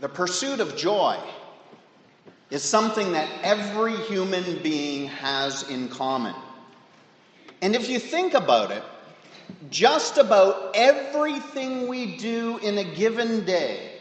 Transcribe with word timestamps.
The 0.00 0.08
pursuit 0.08 0.60
of 0.60 0.76
joy 0.76 1.18
is 2.50 2.62
something 2.62 3.12
that 3.12 3.28
every 3.42 3.96
human 3.96 4.62
being 4.62 5.08
has 5.08 5.68
in 5.68 5.88
common. 5.88 6.34
And 7.60 7.74
if 7.74 7.88
you 7.88 7.98
think 7.98 8.34
about 8.34 8.70
it, 8.70 8.82
just 9.70 10.18
about 10.18 10.72
everything 10.74 11.88
we 11.88 12.16
do 12.16 12.58
in 12.58 12.78
a 12.78 12.84
given 12.84 13.44
day 13.44 13.92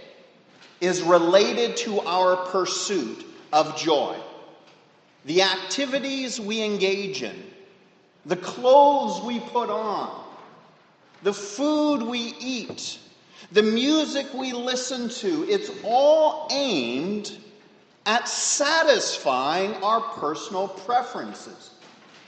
is 0.80 1.02
related 1.02 1.76
to 1.78 2.00
our 2.02 2.36
pursuit 2.48 3.26
of 3.52 3.78
joy. 3.78 4.16
The 5.26 5.42
activities 5.42 6.40
we 6.40 6.62
engage 6.62 7.24
in, 7.24 7.36
the 8.26 8.36
clothes 8.36 9.26
we 9.26 9.40
put 9.40 9.70
on, 9.70 10.24
the 11.24 11.34
food 11.34 12.04
we 12.04 12.36
eat, 12.40 13.00
the 13.52 13.64
music 13.64 14.28
we 14.34 14.54
listen 14.54 15.10
to, 15.10 15.46
it's 15.50 15.72
all 15.84 16.48
aimed 16.52 17.38
at 18.06 18.28
satisfying 18.28 19.74
our 19.84 20.02
personal 20.02 20.68
preferences. 20.68 21.72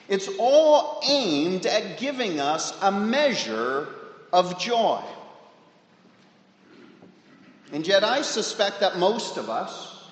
It's 0.08 0.30
all 0.40 1.02
aimed 1.08 1.66
at 1.66 2.00
giving 2.00 2.40
us 2.40 2.78
a 2.82 2.92
measure 2.92 3.88
of 4.34 4.60
joy. 4.60 5.04
And 7.72 7.86
yet, 7.88 8.04
I 8.04 8.24
suspect 8.24 8.80
that 8.80 8.98
most 8.98 9.38
of 9.38 9.50
us, 9.50 10.04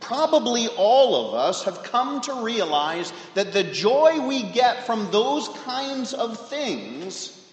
probably 0.00 0.68
all 0.68 1.28
of 1.28 1.34
us, 1.34 1.64
have 1.64 1.82
come 1.82 2.20
to 2.22 2.34
realize 2.34 3.12
that 3.34 3.52
the 3.52 3.64
joy 3.64 4.24
we 4.26 4.42
get 4.42 4.86
from 4.86 5.10
those 5.10 5.48
kinds 5.64 6.14
of 6.14 6.48
things 6.48 7.43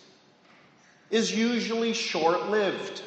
is 1.11 1.35
usually 1.35 1.93
short 1.93 2.49
lived. 2.49 3.03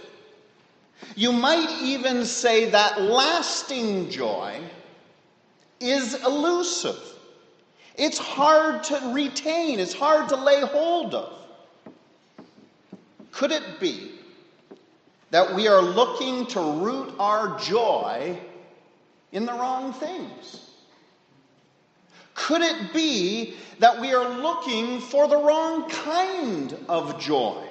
You 1.16 1.32
might 1.32 1.80
even 1.82 2.24
say 2.24 2.70
that 2.70 3.00
lasting 3.00 4.10
joy 4.10 4.60
is 5.80 6.14
elusive. 6.24 7.00
It's 7.96 8.18
hard 8.18 8.84
to 8.84 9.10
retain, 9.12 9.80
it's 9.80 9.94
hard 9.94 10.28
to 10.30 10.36
lay 10.36 10.60
hold 10.60 11.14
of. 11.14 11.38
Could 13.30 13.52
it 13.52 13.80
be 13.80 14.12
that 15.30 15.54
we 15.54 15.66
are 15.66 15.82
looking 15.82 16.46
to 16.46 16.60
root 16.60 17.14
our 17.18 17.58
joy 17.58 18.38
in 19.32 19.46
the 19.46 19.52
wrong 19.52 19.92
things? 19.92 20.70
Could 22.34 22.62
it 22.62 22.92
be 22.92 23.54
that 23.78 24.00
we 24.00 24.12
are 24.12 24.28
looking 24.40 25.00
for 25.00 25.28
the 25.28 25.36
wrong 25.36 25.88
kind 25.88 26.76
of 26.88 27.18
joy? 27.20 27.64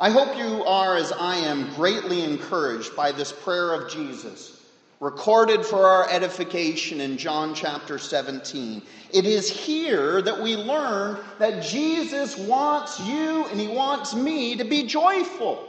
I 0.00 0.08
hope 0.08 0.34
you 0.38 0.64
are, 0.64 0.96
as 0.96 1.12
I 1.12 1.36
am, 1.36 1.74
greatly 1.74 2.24
encouraged 2.24 2.96
by 2.96 3.12
this 3.12 3.32
prayer 3.32 3.74
of 3.74 3.90
Jesus, 3.90 4.64
recorded 4.98 5.64
for 5.64 5.86
our 5.86 6.08
edification 6.08 7.02
in 7.02 7.18
John 7.18 7.54
chapter 7.54 7.98
17. 7.98 8.80
It 9.12 9.26
is 9.26 9.50
here 9.50 10.22
that 10.22 10.40
we 10.40 10.56
learn 10.56 11.18
that 11.38 11.62
Jesus 11.62 12.38
wants 12.38 12.98
you 13.00 13.44
and 13.46 13.60
he 13.60 13.68
wants 13.68 14.14
me 14.14 14.56
to 14.56 14.64
be 14.64 14.84
joyful. 14.84 15.66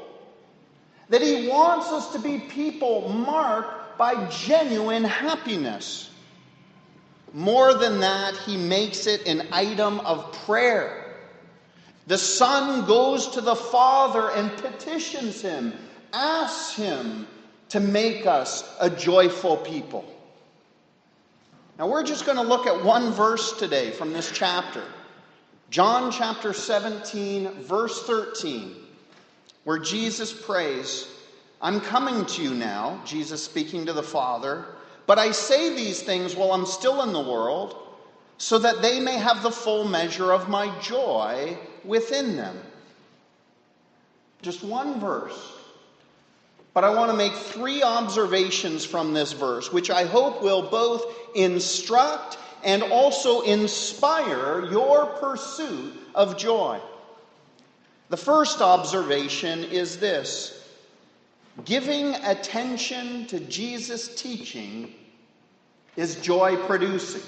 That 1.10 1.22
he 1.22 1.50
wants 1.50 1.88
us 1.88 2.14
to 2.14 2.20
be 2.20 2.40
people 2.40 3.10
marked 3.10 3.98
by 3.98 4.30
genuine 4.30 5.04
happiness. 5.04 6.10
More 7.34 7.74
than 7.74 8.00
that, 8.00 8.36
he 8.38 8.56
makes 8.56 9.08
it 9.08 9.28
an 9.28 9.50
item 9.52 10.00
of 10.02 10.32
prayer 10.46 11.01
the 12.08 12.18
Son 12.18 12.86
goes 12.86 13.28
to 13.30 13.42
the 13.42 13.56
Father 13.56 14.32
and 14.32 14.52
petitions 14.58 15.42
him, 15.42 15.74
asks 16.14 16.76
him 16.76 17.28
to 17.70 17.80
make 17.80 18.26
us 18.26 18.70
a 18.80 18.90
joyful 18.90 19.58
people. 19.58 20.06
Now, 21.78 21.88
we're 21.88 22.04
just 22.04 22.26
going 22.26 22.38
to 22.38 22.44
look 22.44 22.68
at 22.68 22.84
one 22.84 23.12
verse 23.12 23.58
today 23.58 23.92
from 23.92 24.14
this 24.14 24.32
chapter 24.32 24.84
John 25.70 26.12
chapter 26.12 26.52
17, 26.52 27.64
verse 27.64 28.04
13, 28.04 28.76
where 29.64 29.80
Jesus 29.80 30.34
prays, 30.34 31.08
I'm 31.62 31.80
coming 31.80 32.26
to 32.26 32.44
you 32.44 32.54
now, 32.54 33.02
Jesus 33.06 33.42
speaking 33.42 33.86
to 33.86 33.94
the 33.94 34.04
Father, 34.04 34.66
but 35.08 35.18
I 35.18 35.32
say 35.32 35.74
these 35.74 36.02
things 36.02 36.36
while 36.36 36.52
I'm 36.52 36.66
still 36.66 37.04
in 37.04 37.14
the 37.14 37.22
world, 37.22 37.91
so 38.42 38.58
that 38.58 38.82
they 38.82 39.00
may 39.00 39.20
have 39.20 39.44
the 39.44 39.52
full 39.52 39.88
measure 39.88 40.32
of 40.32 40.50
my 40.50 40.76
joy 40.80 41.56
within 41.86 42.36
them. 42.36 42.58
Just 44.42 44.64
one 44.64 45.00
verse. 45.00 45.54
But 46.74 46.84
I 46.84 46.90
want 46.90 47.12
to 47.12 47.18
make 47.18 47.34
three 47.34 47.84
observations 47.84 48.84
from 48.84 49.14
this 49.14 49.32
verse, 49.32 49.72
which 49.72 49.92
I 49.92 50.06
hope 50.06 50.42
will 50.42 50.64
both 50.64 51.06
instruct 51.36 52.40
and 52.64 52.82
also 52.82 53.42
inspire 53.42 54.66
your 54.72 55.06
pursuit 55.06 55.94
of 56.16 56.36
joy. 56.36 56.80
The 58.10 58.18
first 58.18 58.60
observation 58.60 59.66
is 59.66 60.00
this 60.00 60.68
giving 61.64 62.16
attention 62.16 63.28
to 63.28 63.40
Jesus' 63.40 64.16
teaching 64.16 64.96
is 65.96 66.16
joy 66.16 66.56
producing. 66.66 67.22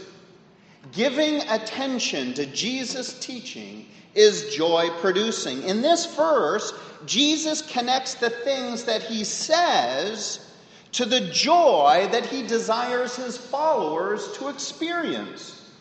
Giving 0.91 1.41
attention 1.49 2.33
to 2.33 2.45
Jesus' 2.45 3.17
teaching 3.19 3.87
is 4.13 4.53
joy 4.53 4.89
producing. 4.99 5.63
In 5.63 5.81
this 5.81 6.05
verse, 6.15 6.73
Jesus 7.05 7.61
connects 7.61 8.15
the 8.15 8.29
things 8.29 8.83
that 8.83 9.01
he 9.01 9.23
says 9.23 10.51
to 10.91 11.05
the 11.05 11.21
joy 11.31 12.07
that 12.11 12.25
he 12.25 12.45
desires 12.45 13.15
his 13.15 13.37
followers 13.37 14.37
to 14.37 14.49
experience. 14.49 15.71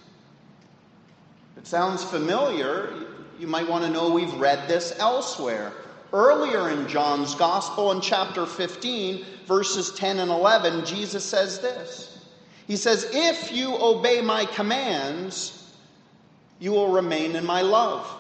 It 1.57 1.67
sounds 1.67 2.03
familiar. 2.03 2.95
You 3.39 3.47
might 3.47 3.69
want 3.69 3.85
to 3.85 3.91
know 3.91 4.11
we've 4.11 4.33
read 4.35 4.69
this 4.69 4.95
elsewhere. 4.99 5.73
Earlier 6.13 6.71
in 6.71 6.89
John's 6.89 7.35
Gospel, 7.35 7.93
in 7.93 8.01
chapter 8.01 8.47
15, 8.47 9.25
verses 9.47 9.93
10 9.93 10.19
and 10.19 10.31
11, 10.31 10.85
Jesus 10.87 11.25
says 11.25 11.59
this 11.59 12.12
He 12.73 12.79
says, 12.79 13.07
If 13.13 13.53
you 13.53 13.77
obey 13.77 14.23
my 14.23 14.47
commands, 14.47 15.75
you 16.59 16.73
will 16.73 16.89
remain 16.89 17.37
in 17.37 17.45
my 17.45 17.61
love 17.61 18.11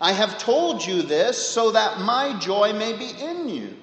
I 0.00 0.10
have 0.10 0.38
told 0.38 0.84
you 0.84 1.02
this 1.02 1.38
so 1.38 1.70
that 1.70 2.00
my 2.00 2.36
joy 2.40 2.72
may 2.72 2.94
be 2.94 3.10
in 3.22 3.48
you, 3.48 3.76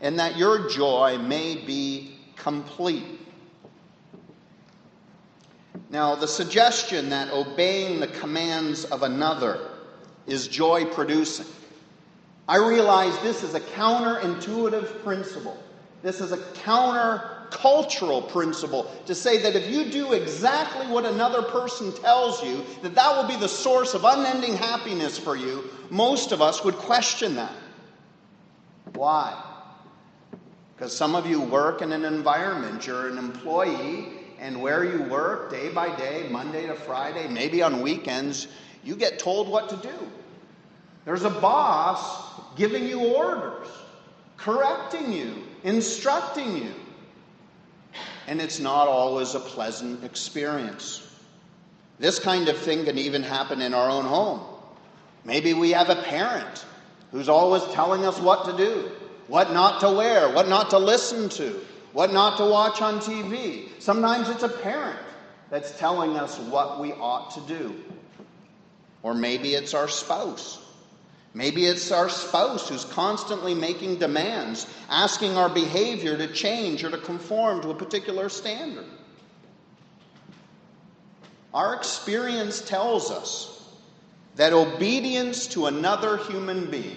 and 0.00 0.16
that 0.20 0.36
your 0.36 0.68
joy 0.68 1.18
may 1.18 1.56
be 1.56 2.18
complete. 2.36 3.02
Now, 5.90 6.14
the 6.14 6.28
suggestion 6.28 7.10
that 7.10 7.32
obeying 7.32 7.98
the 7.98 8.06
commands 8.06 8.84
of 8.84 9.02
another 9.02 9.70
is 10.28 10.46
joy 10.46 10.84
producing. 10.84 11.46
I 12.46 12.58
realize 12.58 13.18
this 13.22 13.42
is 13.42 13.54
a 13.54 13.60
counterintuitive 13.60 15.02
principle. 15.02 15.60
This 16.00 16.20
is 16.20 16.30
a 16.30 16.38
counter 16.62 17.39
cultural 17.50 18.22
principle 18.22 18.90
to 19.06 19.14
say 19.14 19.38
that 19.38 19.56
if 19.56 19.70
you 19.70 19.90
do 19.90 20.12
exactly 20.12 20.86
what 20.86 21.04
another 21.04 21.42
person 21.42 21.92
tells 21.92 22.42
you, 22.42 22.64
that 22.82 22.94
that 22.94 23.16
will 23.16 23.28
be 23.28 23.36
the 23.36 23.48
source 23.48 23.94
of 23.94 24.04
unending 24.04 24.56
happiness 24.56 25.18
for 25.18 25.36
you, 25.36 25.64
most 25.90 26.32
of 26.32 26.40
us 26.40 26.64
would 26.64 26.76
question 26.76 27.36
that. 27.36 27.52
Why? 28.94 29.40
Because 30.76 30.96
some 30.96 31.14
of 31.14 31.26
you 31.26 31.40
work 31.40 31.82
in 31.82 31.92
an 31.92 32.04
environment, 32.04 32.86
you're 32.86 33.08
an 33.08 33.18
employee, 33.18 34.08
and 34.38 34.60
where 34.62 34.84
you 34.84 35.02
work 35.02 35.50
day 35.50 35.68
by 35.68 35.94
day, 35.96 36.26
Monday 36.30 36.66
to 36.66 36.74
Friday, 36.74 37.28
maybe 37.28 37.62
on 37.62 37.82
weekends, 37.82 38.48
you 38.82 38.96
get 38.96 39.18
told 39.18 39.48
what 39.48 39.68
to 39.68 39.76
do. 39.76 40.10
There's 41.04 41.24
a 41.24 41.30
boss 41.30 42.40
giving 42.56 42.86
you 42.86 43.14
orders, 43.14 43.68
correcting 44.36 45.12
you, 45.12 45.34
instructing 45.64 46.56
you 46.56 46.74
and 48.30 48.40
it's 48.40 48.60
not 48.60 48.86
always 48.86 49.34
a 49.34 49.40
pleasant 49.40 50.04
experience. 50.04 51.04
This 51.98 52.20
kind 52.20 52.48
of 52.48 52.56
thing 52.56 52.84
can 52.84 52.96
even 52.96 53.24
happen 53.24 53.60
in 53.60 53.74
our 53.74 53.90
own 53.90 54.04
home. 54.04 54.40
Maybe 55.24 55.52
we 55.52 55.72
have 55.72 55.90
a 55.90 55.96
parent 55.96 56.64
who's 57.10 57.28
always 57.28 57.64
telling 57.74 58.06
us 58.06 58.20
what 58.20 58.44
to 58.44 58.56
do, 58.56 58.88
what 59.26 59.52
not 59.52 59.80
to 59.80 59.90
wear, 59.90 60.32
what 60.32 60.48
not 60.48 60.70
to 60.70 60.78
listen 60.78 61.28
to, 61.30 61.60
what 61.92 62.12
not 62.12 62.36
to 62.36 62.44
watch 62.44 62.80
on 62.80 63.00
TV. 63.00 63.68
Sometimes 63.80 64.28
it's 64.28 64.44
a 64.44 64.48
parent 64.48 65.00
that's 65.50 65.76
telling 65.76 66.16
us 66.16 66.38
what 66.38 66.78
we 66.78 66.92
ought 66.92 67.32
to 67.32 67.40
do. 67.52 67.74
Or 69.02 69.12
maybe 69.12 69.56
it's 69.56 69.74
our 69.74 69.88
spouse 69.88 70.64
Maybe 71.32 71.66
it's 71.66 71.92
our 71.92 72.08
spouse 72.08 72.68
who's 72.68 72.84
constantly 72.84 73.54
making 73.54 73.96
demands, 73.96 74.66
asking 74.88 75.36
our 75.36 75.48
behavior 75.48 76.16
to 76.16 76.32
change 76.32 76.82
or 76.82 76.90
to 76.90 76.98
conform 76.98 77.62
to 77.62 77.70
a 77.70 77.74
particular 77.74 78.28
standard. 78.28 78.86
Our 81.54 81.74
experience 81.74 82.60
tells 82.60 83.10
us 83.10 83.62
that 84.36 84.52
obedience 84.52 85.46
to 85.48 85.66
another 85.66 86.16
human 86.16 86.70
being 86.70 86.96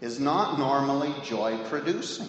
is 0.00 0.20
not 0.20 0.58
normally 0.58 1.14
joy 1.24 1.58
producing. 1.64 2.28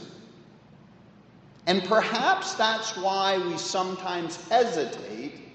And 1.65 1.83
perhaps 1.83 2.53
that's 2.55 2.95
why 2.95 3.37
we 3.39 3.57
sometimes 3.57 4.37
hesitate 4.49 5.46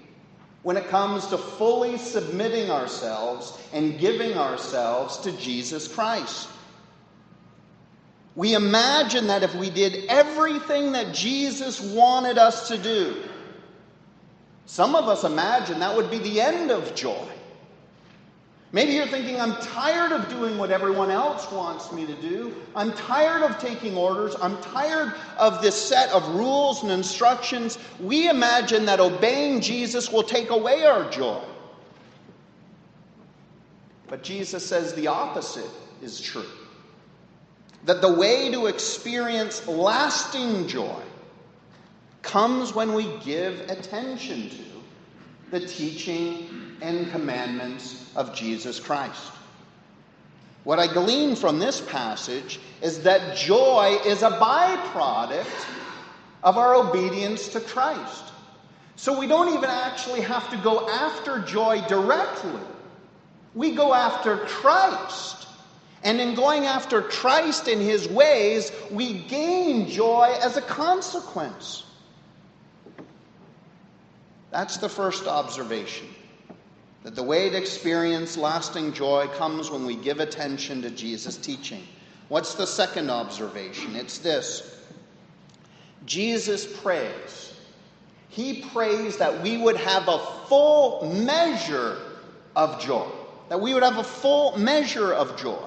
when 0.63 0.77
it 0.77 0.87
comes 0.87 1.27
to 1.27 1.37
fully 1.37 1.97
submitting 1.97 2.71
ourselves 2.71 3.57
and 3.73 3.99
giving 3.99 4.37
ourselves 4.37 5.17
to 5.19 5.31
Jesus 5.33 5.87
Christ. 5.87 6.49
We 8.35 8.55
imagine 8.55 9.27
that 9.27 9.43
if 9.43 9.53
we 9.53 9.69
did 9.69 10.05
everything 10.07 10.93
that 10.93 11.13
Jesus 11.13 11.79
wanted 11.79 12.37
us 12.37 12.69
to 12.69 12.77
do, 12.77 13.21
some 14.65 14.95
of 14.95 15.07
us 15.07 15.23
imagine 15.23 15.79
that 15.79 15.95
would 15.95 16.09
be 16.09 16.17
the 16.17 16.41
end 16.41 16.71
of 16.71 16.95
joy. 16.95 17.27
Maybe 18.73 18.93
you're 18.93 19.05
thinking, 19.05 19.39
I'm 19.39 19.55
tired 19.57 20.11
of 20.11 20.27
doing 20.29 20.57
what 20.57 20.71
everyone 20.71 21.11
else 21.11 21.49
wants 21.51 21.91
me 21.91 22.07
to 22.07 22.15
do. 22.15 22.55
I'm 22.75 22.91
tired 22.93 23.43
of 23.43 23.59
taking 23.59 23.95
orders. 23.95 24.35
I'm 24.41 24.59
tired 24.63 25.13
of 25.37 25.61
this 25.61 25.79
set 25.79 26.09
of 26.09 26.27
rules 26.29 26.81
and 26.81 26.91
instructions. 26.91 27.77
We 27.99 28.29
imagine 28.29 28.85
that 28.85 28.99
obeying 28.99 29.61
Jesus 29.61 30.11
will 30.11 30.23
take 30.23 30.49
away 30.49 30.85
our 30.85 31.07
joy. 31.11 31.39
But 34.07 34.23
Jesus 34.23 34.65
says 34.65 34.95
the 34.95 35.05
opposite 35.05 35.69
is 36.01 36.19
true. 36.19 36.49
That 37.85 38.01
the 38.01 38.11
way 38.11 38.49
to 38.49 38.65
experience 38.65 39.67
lasting 39.67 40.67
joy 40.67 41.01
comes 42.23 42.73
when 42.73 42.93
we 42.93 43.17
give 43.23 43.69
attention 43.69 44.49
to 44.49 45.59
the 45.59 45.67
teaching 45.67 46.62
and 46.83 47.09
commandments 47.11 48.11
of 48.15 48.35
Jesus 48.35 48.79
Christ. 48.79 49.31
What 50.63 50.79
I 50.79 50.87
glean 50.87 51.35
from 51.35 51.59
this 51.59 51.81
passage 51.81 52.59
is 52.81 53.03
that 53.03 53.37
joy 53.37 53.97
is 54.05 54.21
a 54.21 54.31
byproduct 54.31 55.65
of 56.43 56.57
our 56.57 56.75
obedience 56.75 57.49
to 57.49 57.59
Christ. 57.59 58.23
So 58.95 59.17
we 59.17 59.27
don't 59.27 59.53
even 59.53 59.69
actually 59.69 60.21
have 60.21 60.49
to 60.51 60.57
go 60.57 60.87
after 60.89 61.39
joy 61.39 61.81
directly. 61.87 62.61
We 63.55 63.75
go 63.75 63.93
after 63.93 64.37
Christ. 64.37 65.47
And 66.03 66.19
in 66.19 66.35
going 66.35 66.65
after 66.65 67.01
Christ 67.01 67.67
in 67.67 67.79
his 67.79 68.07
ways, 68.09 68.71
we 68.91 69.13
gain 69.13 69.89
joy 69.89 70.35
as 70.41 70.57
a 70.57 70.61
consequence. 70.61 71.83
That's 74.51 74.77
the 74.77 74.89
first 74.89 75.27
observation. 75.27 76.12
That 77.03 77.15
the 77.15 77.23
way 77.23 77.49
to 77.49 77.57
experience 77.57 78.37
lasting 78.37 78.93
joy 78.93 79.27
comes 79.35 79.69
when 79.69 79.85
we 79.85 79.95
give 79.95 80.19
attention 80.19 80.81
to 80.81 80.89
Jesus' 80.89 81.37
teaching. 81.37 81.83
What's 82.29 82.55
the 82.55 82.65
second 82.65 83.09
observation? 83.09 83.95
It's 83.95 84.17
this 84.17 84.79
Jesus 86.05 86.65
prays. 86.81 87.53
He 88.29 88.61
prays 88.61 89.17
that 89.17 89.43
we 89.43 89.57
would 89.57 89.77
have 89.77 90.07
a 90.07 90.17
full 90.47 91.13
measure 91.13 91.99
of 92.55 92.81
joy, 92.81 93.07
that 93.49 93.59
we 93.59 93.73
would 93.73 93.83
have 93.83 93.99
a 93.99 94.03
full 94.03 94.57
measure 94.57 95.13
of 95.13 95.37
joy. 95.37 95.63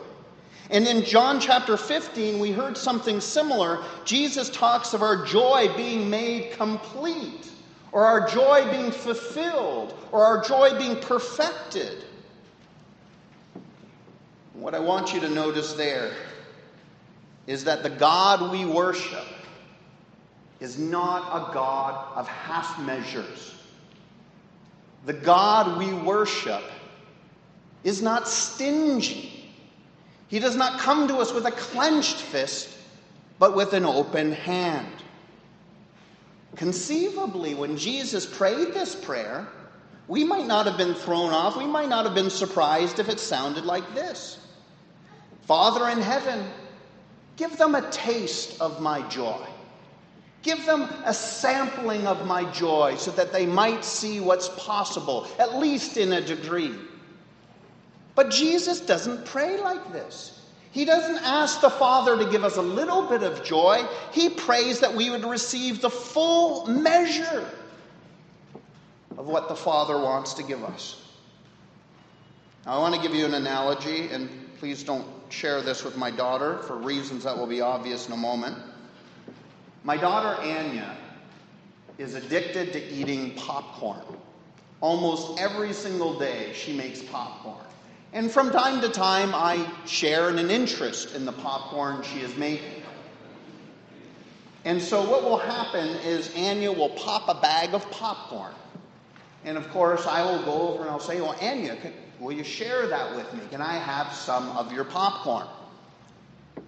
And 0.71 0.87
in 0.89 1.05
John 1.05 1.39
chapter 1.39 1.77
15, 1.77 2.41
we 2.41 2.51
heard 2.51 2.77
something 2.77 3.21
similar. 3.21 3.85
Jesus 4.05 4.51
talks 4.51 4.95
of 4.95 5.03
our 5.03 5.25
joy 5.25 5.71
being 5.77 6.11
made 6.11 6.53
complete 6.53 7.49
or 7.97 8.05
our 8.05 8.29
joy 8.29 8.71
being 8.71 8.91
fulfilled, 8.91 9.95
or 10.13 10.23
our 10.23 10.45
joy 10.45 10.77
being 10.77 10.97
perfected. 10.97 12.05
What 14.53 14.75
I 14.75 14.81
want 14.81 15.15
you 15.15 15.21
to 15.21 15.31
notice 15.31 15.73
there 15.73 16.13
is 17.47 17.65
that 17.65 17.83
the 17.83 17.89
God 17.89 18.53
we 18.53 18.67
worship 18.67 19.25
is 20.61 20.79
not 20.79 21.23
a 21.23 21.55
God 21.55 22.19
of 22.19 22.29
half 22.29 22.79
measures. 22.83 23.55
The 25.07 25.15
God 25.15 25.79
we 25.79 25.91
worship 25.95 26.65
is 27.83 28.03
not 28.03 28.29
stingy. 28.29 29.55
He 30.29 30.39
does 30.39 30.55
not 30.55 30.81
come 30.81 31.09
to 31.09 31.17
us 31.17 31.33
with 31.33 31.47
a 31.47 31.53
clenched 31.53 32.17
fist, 32.17 32.69
but 33.39 33.57
with 33.57 33.73
an 33.73 33.87
open 33.87 34.33
hand. 34.33 35.03
Conceivably, 36.57 37.55
when 37.55 37.77
Jesus 37.77 38.25
prayed 38.25 38.73
this 38.73 38.95
prayer, 38.95 39.47
we 40.09 40.25
might 40.25 40.47
not 40.47 40.67
have 40.67 40.79
been 40.79 40.95
thrown 40.95 41.33
off. 41.33 41.57
We 41.57 41.67
might 41.67 41.89
not 41.89 42.07
have 42.07 42.15
been 42.15 42.31
surprised 42.31 42.99
if 42.99 43.09
it 43.09 43.21
sounded 43.21 43.65
like 43.65 43.95
this 43.95 44.39
Father 45.43 45.89
in 45.89 46.01
heaven, 46.01 46.45
give 47.37 47.57
them 47.57 47.75
a 47.75 47.91
taste 47.91 48.61
of 48.61 48.81
my 48.81 49.07
joy. 49.09 49.47
Give 50.43 50.65
them 50.65 50.83
a 51.05 51.13
sampling 51.13 52.07
of 52.07 52.25
my 52.27 52.45
joy 52.53 52.95
so 52.97 53.11
that 53.13 53.33
they 53.33 53.47
might 53.47 53.85
see 53.85 54.21
what's 54.21 54.49
possible, 54.51 55.27
at 55.39 55.57
least 55.57 55.97
in 55.97 56.13
a 56.13 56.21
degree. 56.21 56.75
But 58.15 58.31
Jesus 58.31 58.81
doesn't 58.81 59.27
pray 59.27 59.61
like 59.61 59.93
this. 59.93 60.46
He 60.77 60.85
doesn't 60.85 61.25
ask 61.25 61.63
the 61.63 61.71
Father 61.71 62.19
to 62.19 62.31
give 62.31 62.45
us 62.45 62.59
a 62.59 62.63
little 62.63 63.09
bit 63.09 63.23
of 63.23 63.43
joy. 63.43 63.83
He 64.13 64.29
prays 64.29 64.79
that 64.81 64.93
we 64.93 65.09
would 65.09 65.25
receive 65.25 65.81
the 65.81 65.89
full 65.89 66.67
measure 66.67 67.49
of 69.17 69.27
what 69.27 69.49
the 69.49 69.57
Father 69.57 69.99
wants 69.99 70.35
to 70.35 70.43
give 70.43 70.63
us. 70.63 71.03
Now, 72.67 72.73
I 72.73 72.79
want 72.81 72.95
to 72.95 73.01
give 73.01 73.15
you 73.15 73.25
an 73.25 73.33
analogy, 73.33 74.09
and 74.11 74.29
please 74.59 74.83
don't 74.83 75.07
share 75.31 75.63
this 75.63 75.83
with 75.83 75.97
my 75.97 76.11
daughter 76.11 76.59
for 76.65 76.77
reasons 76.77 77.25
that 77.25 77.39
will 77.39 77.47
be 77.47 77.63
obvious 77.63 78.07
in 78.07 78.13
a 78.13 78.19
moment. 78.19 78.59
My 79.83 79.97
daughter, 79.97 80.39
Anya, 80.43 80.95
is 81.97 82.17
addicted 82.17 82.75
to 82.75 82.87
eating 82.93 83.35
popcorn. 83.37 84.03
Almost 84.83 85.41
every 85.41 85.73
single 85.73 86.19
day, 86.19 86.53
she 86.53 86.77
makes 86.77 87.01
popcorn. 87.01 87.65
And 88.13 88.31
from 88.31 88.51
time 88.51 88.81
to 88.81 88.89
time, 88.89 89.35
I 89.35 89.69
share 89.87 90.31
in 90.31 90.39
an 90.39 90.51
interest 90.51 91.15
in 91.15 91.25
the 91.25 91.33
popcorn 91.33 92.03
she 92.03 92.21
is 92.21 92.37
making. 92.37 92.83
And 94.65 94.83
so, 94.83 95.09
what 95.09 95.23
will 95.23 95.39
happen 95.39 95.89
is 96.05 96.35
Anya 96.37 96.73
will 96.73 96.89
pop 96.91 97.29
a 97.29 97.41
bag 97.41 97.73
of 97.73 97.89
popcorn. 97.91 98.53
And 99.45 99.57
of 99.57 99.71
course, 99.71 100.07
I 100.07 100.23
will 100.23 100.43
go 100.43 100.69
over 100.69 100.83
and 100.83 100.91
I'll 100.91 100.99
say, 100.99 101.21
Well, 101.21 101.37
Anya, 101.41 101.77
will 102.19 102.33
you 102.33 102.43
share 102.43 102.89
that 102.89 103.15
with 103.15 103.33
me? 103.33 103.41
Can 103.51 103.61
I 103.61 103.75
have 103.75 104.13
some 104.13 104.49
of 104.57 104.73
your 104.73 104.85
popcorn? 104.85 105.47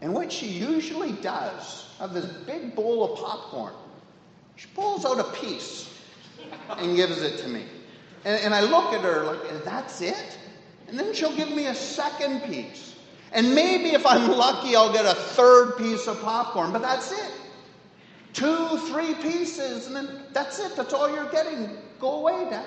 And 0.01 0.15
what 0.15 0.31
she 0.31 0.47
usually 0.47 1.13
does, 1.13 1.87
of 1.99 2.15
this 2.15 2.27
big 2.27 2.77
bowl 2.77 3.13
of 3.13 3.19
popcorn, 3.19 3.75
she 4.55 4.69
pulls 4.75 5.05
out 5.05 5.19
a 5.19 5.25
piece 5.41 5.93
and 6.77 6.95
gives 6.95 7.21
it 7.23 7.39
to 7.39 7.49
me. 7.49 7.65
And, 8.25 8.41
and 8.45 8.55
I 8.55 8.61
look 8.61 8.93
at 8.93 9.01
her 9.01 9.25
like, 9.25 9.65
That's 9.65 10.01
it? 10.01 10.39
And 10.89 10.99
then 10.99 11.13
she'll 11.13 11.37
give 11.37 11.51
me 11.51 11.67
a 11.67 11.75
second 11.75 12.41
piece. 12.43 12.95
And 13.33 13.55
maybe 13.55 13.91
if 13.91 14.07
I'm 14.07 14.31
lucky, 14.31 14.75
I'll 14.75 14.93
get 14.93 15.05
a 15.05 15.15
third 15.15 15.77
piece 15.77 16.07
of 16.07 16.21
popcorn, 16.23 16.73
but 16.73 16.81
that's 16.81 17.13
it. 17.13 17.33
Two, 18.33 18.79
three 18.89 19.15
pieces, 19.15 19.87
and 19.87 19.95
then 19.95 20.23
that's 20.33 20.59
it. 20.59 20.77
That's 20.77 20.95
all 20.95 21.13
you're 21.15 21.31
getting. 21.31 21.77
Go 22.01 22.21
away, 22.21 22.49
Dad. 22.49 22.65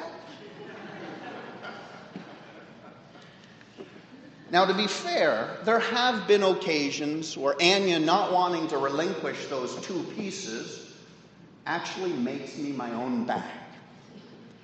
Now, 4.51 4.65
to 4.65 4.73
be 4.73 4.85
fair, 4.85 5.57
there 5.63 5.79
have 5.79 6.27
been 6.27 6.43
occasions 6.43 7.37
where 7.37 7.55
Anya, 7.61 7.99
not 7.99 8.33
wanting 8.33 8.67
to 8.67 8.77
relinquish 8.77 9.47
those 9.47 9.79
two 9.81 10.03
pieces, 10.15 10.93
actually 11.65 12.11
makes 12.11 12.57
me 12.57 12.73
my 12.73 12.91
own 12.91 13.23
bag. 13.25 13.60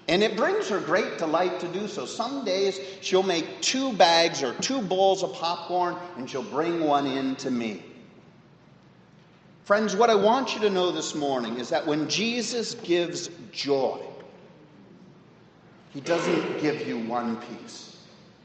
And 0.07 0.23
it 0.23 0.37
brings 0.37 0.69
her 0.69 0.79
great 0.79 1.17
delight 1.17 1.59
to 1.59 1.67
do 1.67 1.87
so. 1.87 2.05
Some 2.05 2.45
days 2.45 2.79
she'll 3.01 3.23
make 3.23 3.61
two 3.61 3.91
bags 3.93 4.41
or 4.41 4.53
two 4.55 4.81
bowls 4.81 5.21
of 5.21 5.33
popcorn 5.33 5.97
and 6.17 6.29
she'll 6.29 6.43
bring 6.43 6.81
one 6.81 7.05
in 7.05 7.35
to 7.37 7.51
me. 7.51 7.83
Friends, 9.65 9.97
what 9.97 10.09
I 10.09 10.15
want 10.15 10.55
you 10.55 10.61
to 10.61 10.69
know 10.69 10.91
this 10.91 11.13
morning 11.13 11.59
is 11.59 11.69
that 11.69 11.85
when 11.85 12.07
Jesus 12.07 12.73
gives 12.75 13.29
joy, 13.51 13.99
he 15.89 15.99
doesn't 15.99 16.61
give 16.61 16.87
you 16.87 16.99
one 16.99 17.35
piece, 17.37 17.97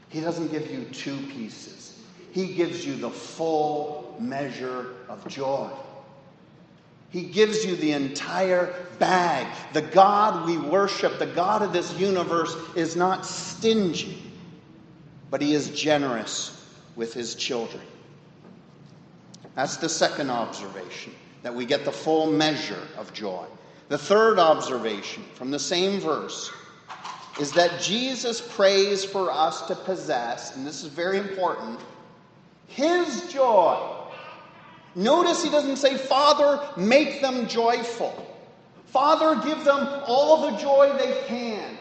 he 0.09 0.19
doesn't 0.19 0.51
give 0.51 0.69
you 0.69 0.83
two 0.91 1.15
pieces. 1.27 1.97
He 2.33 2.53
gives 2.55 2.85
you 2.85 2.95
the 2.95 3.11
full 3.11 4.15
measure 4.19 4.95
of 5.07 5.25
joy. 5.27 5.69
He 7.13 7.21
gives 7.21 7.63
you 7.63 7.75
the 7.75 7.91
entire 7.91 8.73
bag. 8.97 9.45
The 9.71 9.83
God 9.83 10.47
we 10.47 10.57
worship, 10.57 11.19
the 11.19 11.27
God 11.27 11.61
of 11.61 11.71
this 11.71 11.93
universe, 11.93 12.55
is 12.75 12.95
not 12.95 13.23
stingy, 13.23 14.17
but 15.29 15.39
He 15.39 15.53
is 15.53 15.69
generous 15.69 16.67
with 16.95 17.13
His 17.13 17.35
children. 17.35 17.83
That's 19.53 19.77
the 19.77 19.89
second 19.89 20.31
observation, 20.31 21.13
that 21.43 21.53
we 21.53 21.67
get 21.67 21.85
the 21.85 21.91
full 21.91 22.31
measure 22.31 22.87
of 22.97 23.13
joy. 23.13 23.45
The 23.89 23.97
third 23.99 24.39
observation 24.39 25.23
from 25.35 25.51
the 25.51 25.59
same 25.59 25.99
verse 25.99 26.51
is 27.39 27.51
that 27.51 27.79
Jesus 27.79 28.41
prays 28.55 29.05
for 29.05 29.31
us 29.31 29.67
to 29.67 29.75
possess, 29.75 30.55
and 30.55 30.65
this 30.65 30.83
is 30.83 30.89
very 30.89 31.19
important, 31.19 31.79
His 32.65 33.31
joy. 33.31 34.02
Notice 34.95 35.43
he 35.43 35.49
doesn't 35.49 35.77
say, 35.77 35.97
Father, 35.97 36.61
make 36.77 37.21
them 37.21 37.47
joyful. 37.47 38.29
Father, 38.85 39.41
give 39.43 39.63
them 39.63 39.87
all 40.05 40.51
the 40.51 40.57
joy 40.57 40.95
they 40.97 41.23
can. 41.25 41.77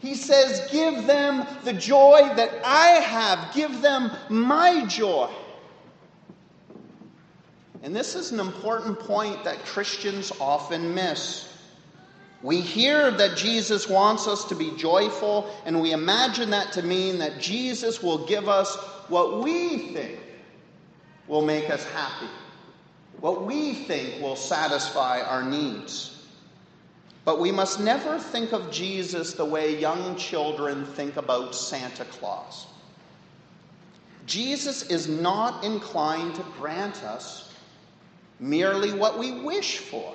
He 0.00 0.14
says, 0.14 0.70
Give 0.70 1.06
them 1.06 1.46
the 1.64 1.72
joy 1.72 2.30
that 2.36 2.50
I 2.64 3.00
have. 3.00 3.54
Give 3.54 3.80
them 3.80 4.10
my 4.28 4.84
joy. 4.86 5.30
And 7.82 7.96
this 7.96 8.14
is 8.14 8.32
an 8.32 8.40
important 8.40 8.98
point 9.00 9.42
that 9.44 9.64
Christians 9.64 10.32
often 10.38 10.94
miss. 10.94 11.48
We 12.42 12.60
hear 12.60 13.10
that 13.10 13.36
Jesus 13.36 13.88
wants 13.88 14.26
us 14.26 14.44
to 14.46 14.54
be 14.54 14.74
joyful, 14.76 15.50
and 15.64 15.80
we 15.80 15.92
imagine 15.92 16.50
that 16.50 16.72
to 16.72 16.82
mean 16.82 17.18
that 17.18 17.38
Jesus 17.38 18.02
will 18.02 18.26
give 18.26 18.48
us 18.48 18.76
what 19.08 19.42
we 19.42 19.92
think 19.92 20.18
will 21.30 21.42
make 21.42 21.70
us 21.70 21.84
happy, 21.92 22.26
what 23.20 23.46
we 23.46 23.72
think 23.72 24.20
will 24.20 24.34
satisfy 24.34 25.20
our 25.22 25.44
needs. 25.44 26.26
But 27.24 27.38
we 27.38 27.52
must 27.52 27.78
never 27.78 28.18
think 28.18 28.52
of 28.52 28.72
Jesus 28.72 29.34
the 29.34 29.44
way 29.44 29.78
young 29.78 30.16
children 30.16 30.84
think 30.84 31.16
about 31.16 31.54
Santa 31.54 32.04
Claus. 32.06 32.66
Jesus 34.26 34.90
is 34.90 35.08
not 35.08 35.62
inclined 35.62 36.34
to 36.34 36.42
grant 36.58 37.04
us 37.04 37.54
merely 38.40 38.92
what 38.92 39.16
we 39.16 39.30
wish 39.30 39.78
for. 39.78 40.12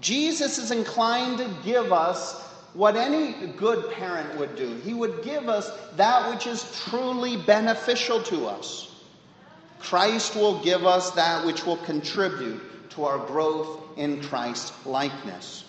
Jesus 0.00 0.56
is 0.56 0.70
inclined 0.70 1.38
to 1.38 1.50
give 1.62 1.92
us 1.92 2.40
what 2.72 2.96
any 2.96 3.48
good 3.58 3.92
parent 3.92 4.38
would 4.38 4.56
do. 4.56 4.76
He 4.76 4.94
would 4.94 5.22
give 5.22 5.50
us 5.50 5.70
that 5.96 6.30
which 6.30 6.46
is 6.46 6.82
truly 6.86 7.36
beneficial 7.36 8.22
to 8.22 8.46
us. 8.46 8.93
Christ 9.84 10.34
will 10.34 10.62
give 10.62 10.86
us 10.86 11.10
that 11.10 11.44
which 11.44 11.66
will 11.66 11.76
contribute 11.76 12.90
to 12.90 13.04
our 13.04 13.18
growth 13.26 13.82
in 13.98 14.22
Christ 14.22 14.72
likeness. 14.86 15.64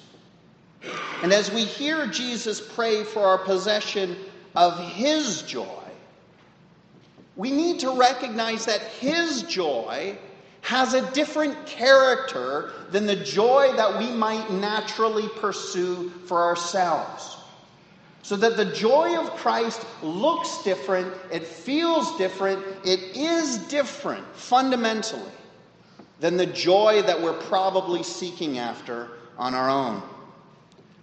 And 1.22 1.34
as 1.34 1.51
we 1.51 1.65
hear 1.65 2.07
Jesus 2.07 2.62
pray 2.62 3.03
for 3.03 3.19
our 3.25 3.38
possession 3.38 4.15
of 4.55 4.79
his 4.79 5.41
joy, 5.41 5.84
we 7.36 7.51
need 7.51 7.79
to 7.79 7.91
recognize 7.91 8.65
that 8.65 8.81
his 8.81 9.43
joy 9.43 10.17
has 10.62 10.93
a 10.93 11.12
different 11.12 11.65
character 11.65 12.72
than 12.91 13.05
the 13.05 13.17
joy 13.17 13.74
that 13.75 14.00
we 14.00 14.12
might 14.12 14.50
naturally 14.50 15.27
pursue 15.39 16.10
for 16.25 16.41
ourselves. 16.41 17.38
So 18.25 18.36
that 18.38 18.58
the 18.58 18.65
joy 18.65 19.20
of 19.20 19.29
Christ 19.36 19.86
looks 20.01 20.63
different, 20.63 21.13
it 21.32 21.46
feels 21.46 22.17
different, 22.17 22.65
it 22.84 23.00
is 23.15 23.60
different 23.67 24.25
fundamentally 24.36 25.32
than 26.20 26.36
the 26.36 26.48
joy 26.48 27.03
that 27.03 27.22
we're 27.22 27.39
probably 27.41 28.01
seeking 28.01 28.58
after 28.58 29.10
on 29.38 29.53
our 29.53 29.70
own. 29.70 30.01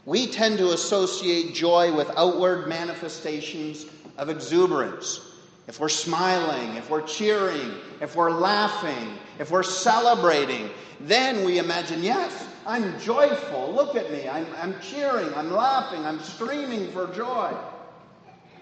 We 0.04 0.26
tend 0.26 0.58
to 0.58 0.72
associate 0.72 1.54
joy 1.54 1.94
with 1.94 2.10
outward 2.16 2.66
manifestations 2.66 3.86
of 4.18 4.28
exuberance 4.28 5.20
if 5.68 5.78
we're 5.78 5.88
smiling, 5.88 6.74
if 6.74 6.90
we're 6.90 7.06
cheering, 7.06 7.70
if 8.00 8.16
we're 8.16 8.32
laughing, 8.32 9.16
if 9.38 9.52
we're 9.52 9.62
celebrating, 9.62 10.70
then 10.98 11.44
we 11.44 11.60
imagine, 11.60 12.02
yes, 12.02 12.48
I'm 12.66 12.98
joyful. 13.00 13.72
Look 13.72 13.96
at 13.96 14.12
me. 14.12 14.28
I'm, 14.28 14.46
I'm 14.58 14.78
cheering, 14.80 15.32
I'm 15.34 15.52
laughing, 15.52 16.04
I'm 16.04 16.20
screaming 16.20 16.90
for 16.92 17.12
joy. 17.14 17.54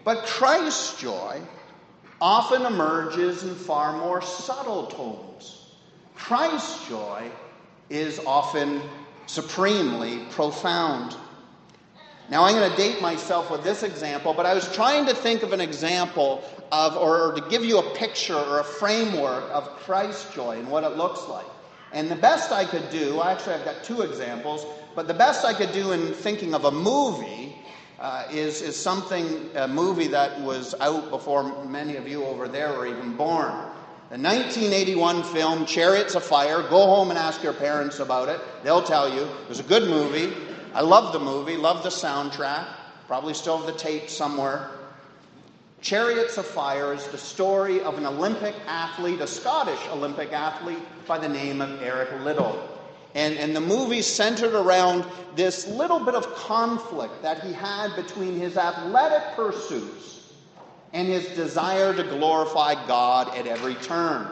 But 0.05 0.25
Christ's 0.25 1.01
joy 1.01 1.41
often 2.21 2.65
emerges 2.67 3.45
in 3.45 3.55
far 3.55 3.97
more 3.97 4.23
subtle 4.23 4.87
tones. 4.87 5.71
Christ's 6.15 6.89
joy 6.89 7.31
is 7.89 8.21
often 8.27 8.81
supremely 9.27 10.25
profound. 10.31 11.17
Now, 12.31 12.45
I'm 12.45 12.55
going 12.55 12.71
to 12.71 12.77
date 12.77 13.03
myself 13.03 13.51
with 13.51 13.65
this 13.65 13.83
example, 13.83 14.33
but 14.33 14.47
I 14.47 14.55
was 14.55 14.73
trying 14.73 15.05
to 15.07 15.15
think 15.15 15.43
of 15.43 15.53
an 15.53 15.61
example 15.61 16.45
of, 16.71 16.97
or, 16.97 17.33
to 17.35 17.41
give 17.51 17.65
you 17.65 17.79
a 17.79 17.95
picture 17.97 18.37
or 18.37 18.61
a 18.61 18.65
framework 18.65 19.45
of 19.51 19.69
Christ's 19.81 20.33
joy 20.33 20.59
and 20.59 20.71
what 20.71 20.85
it 20.85 20.97
looks 20.97 21.27
like. 21.29 21.47
And 21.93 22.11
the 22.11 22.17
best 22.17 22.53
I 22.53 22.65
could 22.65 22.89
do, 22.91 23.21
actually, 23.23 23.55
I've 23.55 23.65
got 23.65 23.83
two 23.83 24.03
examples, 24.03 24.65
but 24.95 25.09
the 25.09 25.15
best 25.15 25.45
I 25.45 25.55
could 25.55 25.73
do 25.73 25.93
in 25.93 26.13
thinking 26.13 26.55
of 26.55 26.65
a 26.65 26.71
movie 26.71 27.57
uh, 27.99 28.27
is, 28.31 28.63
is 28.63 28.77
something, 28.77 29.51
a 29.55 29.69
movie 29.69 30.09
that 30.09 30.41
was 30.41 30.75
out 30.81 31.11
before 31.11 31.65
many 31.65 31.97
of 31.97 32.09
you 32.09 32.25
over 32.25 32.49
there 32.49 32.73
were 32.73 32.87
even 32.87 33.17
born. 33.17 33.53
The 34.11 34.19
1981 34.19 35.23
film 35.25 35.67
Chariots 35.67 36.15
of 36.15 36.25
Fire. 36.25 36.63
Go 36.63 36.87
home 36.87 37.11
and 37.11 37.19
ask 37.19 37.43
your 37.43 37.53
parents 37.53 38.01
about 38.01 38.29
it. 38.29 38.41
They'll 38.65 38.83
tell 38.83 39.09
you. 39.13 39.23
It 39.23 39.49
was 39.49 39.61
a 39.61 39.65
good 39.65 39.89
movie. 39.89 40.33
I 40.73 40.83
love 40.83 41.13
the 41.13 41.19
movie, 41.19 41.57
love 41.57 41.83
the 41.83 41.89
soundtrack, 41.89 42.67
probably 43.09 43.35
still 43.35 43.59
have 43.59 43.67
the 43.67 43.79
tape 43.79 44.09
somewhere. 44.09 44.71
Chariots 45.81 46.37
of 46.37 46.47
Fire 46.47 46.93
is 46.93 47.07
the 47.09 47.17
story 47.17 47.81
of 47.81 47.97
an 47.97 48.05
Olympic 48.05 48.55
athlete, 48.67 49.21
a 49.21 49.27
Scottish 49.27 49.81
Olympic 49.91 50.31
athlete 50.33 50.79
by 51.07 51.19
the 51.19 51.29
name 51.29 51.63
of 51.63 51.83
Eric 51.83 52.11
Liddell. 52.23 52.69
And, 53.15 53.39
and 53.39 53.57
the 53.57 53.61
movie 53.61 54.03
centered 54.03 54.55
around 54.55 55.05
this 55.35 55.67
little 55.67 55.99
bit 55.99 56.15
of 56.15 56.33
conflict 56.35 57.23
that 57.23 57.43
he 57.43 57.53
had 57.53 57.97
between 57.97 58.39
his 58.39 58.59
athletic 58.59 59.35
pursuits 59.35 60.35
and 60.93 61.09
his 61.09 61.27
desire 61.29 61.95
to 61.95 62.03
glorify 62.03 62.75
God 62.87 63.35
at 63.37 63.47
every 63.47 63.75
turn. 63.77 64.29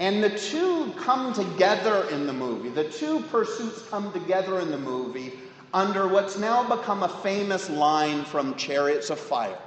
And 0.00 0.22
the 0.22 0.30
two 0.30 0.92
come 0.98 1.32
together 1.32 2.08
in 2.10 2.26
the 2.26 2.32
movie. 2.32 2.70
The 2.70 2.90
two 2.90 3.20
pursuits 3.30 3.88
come 3.88 4.12
together 4.12 4.58
in 4.58 4.70
the 4.70 4.78
movie 4.78 5.34
under 5.72 6.08
what's 6.08 6.38
now 6.38 6.64
become 6.64 7.04
a 7.04 7.08
famous 7.08 7.70
line 7.70 8.24
from 8.24 8.56
Chariots 8.56 9.10
of 9.10 9.20
Fire. 9.20 9.58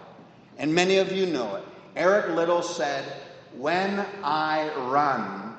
And 0.57 0.73
many 0.73 0.97
of 0.97 1.11
you 1.11 1.25
know 1.25 1.55
it. 1.55 1.63
Eric 1.95 2.35
Liddell 2.35 2.63
said, 2.63 3.03
When 3.57 4.05
I 4.23 4.73
run, 4.75 5.55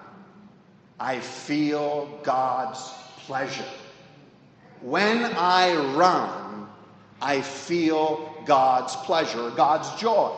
I 0.98 1.20
feel 1.20 2.20
God's 2.22 2.92
pleasure. 3.18 3.64
When 4.80 5.24
I 5.36 5.74
run, 5.94 6.68
I 7.20 7.40
feel 7.40 8.34
God's 8.44 8.94
pleasure, 8.96 9.50
God's 9.50 9.94
joy. 10.00 10.36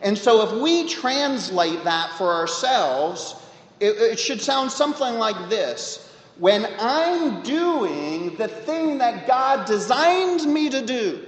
And 0.00 0.18
so, 0.18 0.42
if 0.42 0.60
we 0.60 0.88
translate 0.88 1.84
that 1.84 2.10
for 2.18 2.32
ourselves, 2.32 3.36
it, 3.78 3.96
it 3.98 4.18
should 4.18 4.40
sound 4.40 4.72
something 4.72 5.14
like 5.14 5.48
this 5.48 6.10
When 6.38 6.66
I'm 6.78 7.42
doing 7.42 8.36
the 8.36 8.48
thing 8.48 8.98
that 8.98 9.26
God 9.26 9.66
designed 9.66 10.52
me 10.52 10.70
to 10.70 10.84
do, 10.84 11.24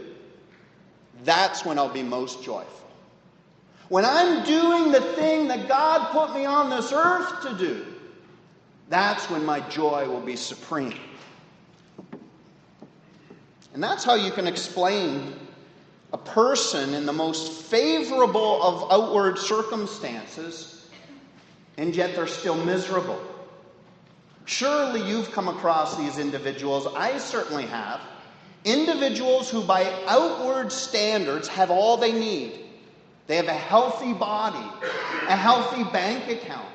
that's 1.24 1.64
when 1.64 1.78
I'll 1.78 1.88
be 1.88 2.02
most 2.02 2.42
joyful. 2.42 2.70
When 3.88 4.04
I'm 4.04 4.44
doing 4.44 4.92
the 4.92 5.00
thing 5.00 5.48
that 5.48 5.68
God 5.68 6.10
put 6.10 6.34
me 6.34 6.44
on 6.44 6.70
this 6.70 6.92
earth 6.92 7.42
to 7.42 7.54
do, 7.54 7.86
that's 8.88 9.28
when 9.30 9.44
my 9.44 9.60
joy 9.68 10.08
will 10.08 10.20
be 10.20 10.36
supreme. 10.36 10.98
And 13.72 13.82
that's 13.82 14.04
how 14.04 14.14
you 14.14 14.30
can 14.30 14.46
explain 14.46 15.34
a 16.12 16.18
person 16.18 16.94
in 16.94 17.06
the 17.06 17.12
most 17.12 17.62
favorable 17.62 18.62
of 18.62 18.92
outward 18.92 19.38
circumstances 19.38 20.74
and 21.76 21.94
yet 21.94 22.14
they're 22.14 22.26
still 22.26 22.56
miserable. 22.64 23.20
Surely 24.44 25.02
you've 25.08 25.32
come 25.32 25.48
across 25.48 25.96
these 25.96 26.18
individuals. 26.18 26.86
I 26.94 27.18
certainly 27.18 27.66
have. 27.66 28.00
Individuals 28.64 29.50
who, 29.50 29.62
by 29.62 29.92
outward 30.06 30.72
standards, 30.72 31.48
have 31.48 31.70
all 31.70 31.96
they 31.96 32.12
need. 32.12 32.60
They 33.26 33.36
have 33.36 33.46
a 33.46 33.52
healthy 33.52 34.12
body, 34.12 34.66
a 35.28 35.36
healthy 35.36 35.84
bank 35.84 36.28
account. 36.30 36.68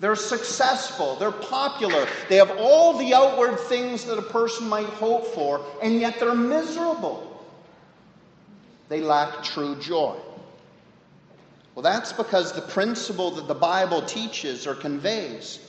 They're 0.00 0.16
successful, 0.16 1.16
they're 1.16 1.30
popular, 1.30 2.06
they 2.28 2.36
have 2.36 2.50
all 2.58 2.98
the 2.98 3.14
outward 3.14 3.58
things 3.60 4.04
that 4.06 4.18
a 4.18 4.22
person 4.22 4.68
might 4.68 4.86
hope 4.86 5.26
for, 5.28 5.64
and 5.82 6.00
yet 6.00 6.18
they're 6.18 6.34
miserable. 6.34 7.30
They 8.88 9.00
lack 9.00 9.42
true 9.42 9.76
joy. 9.76 10.16
Well, 11.74 11.82
that's 11.82 12.12
because 12.12 12.52
the 12.52 12.62
principle 12.62 13.30
that 13.32 13.48
the 13.48 13.54
Bible 13.54 14.02
teaches 14.02 14.66
or 14.66 14.74
conveys 14.74 15.60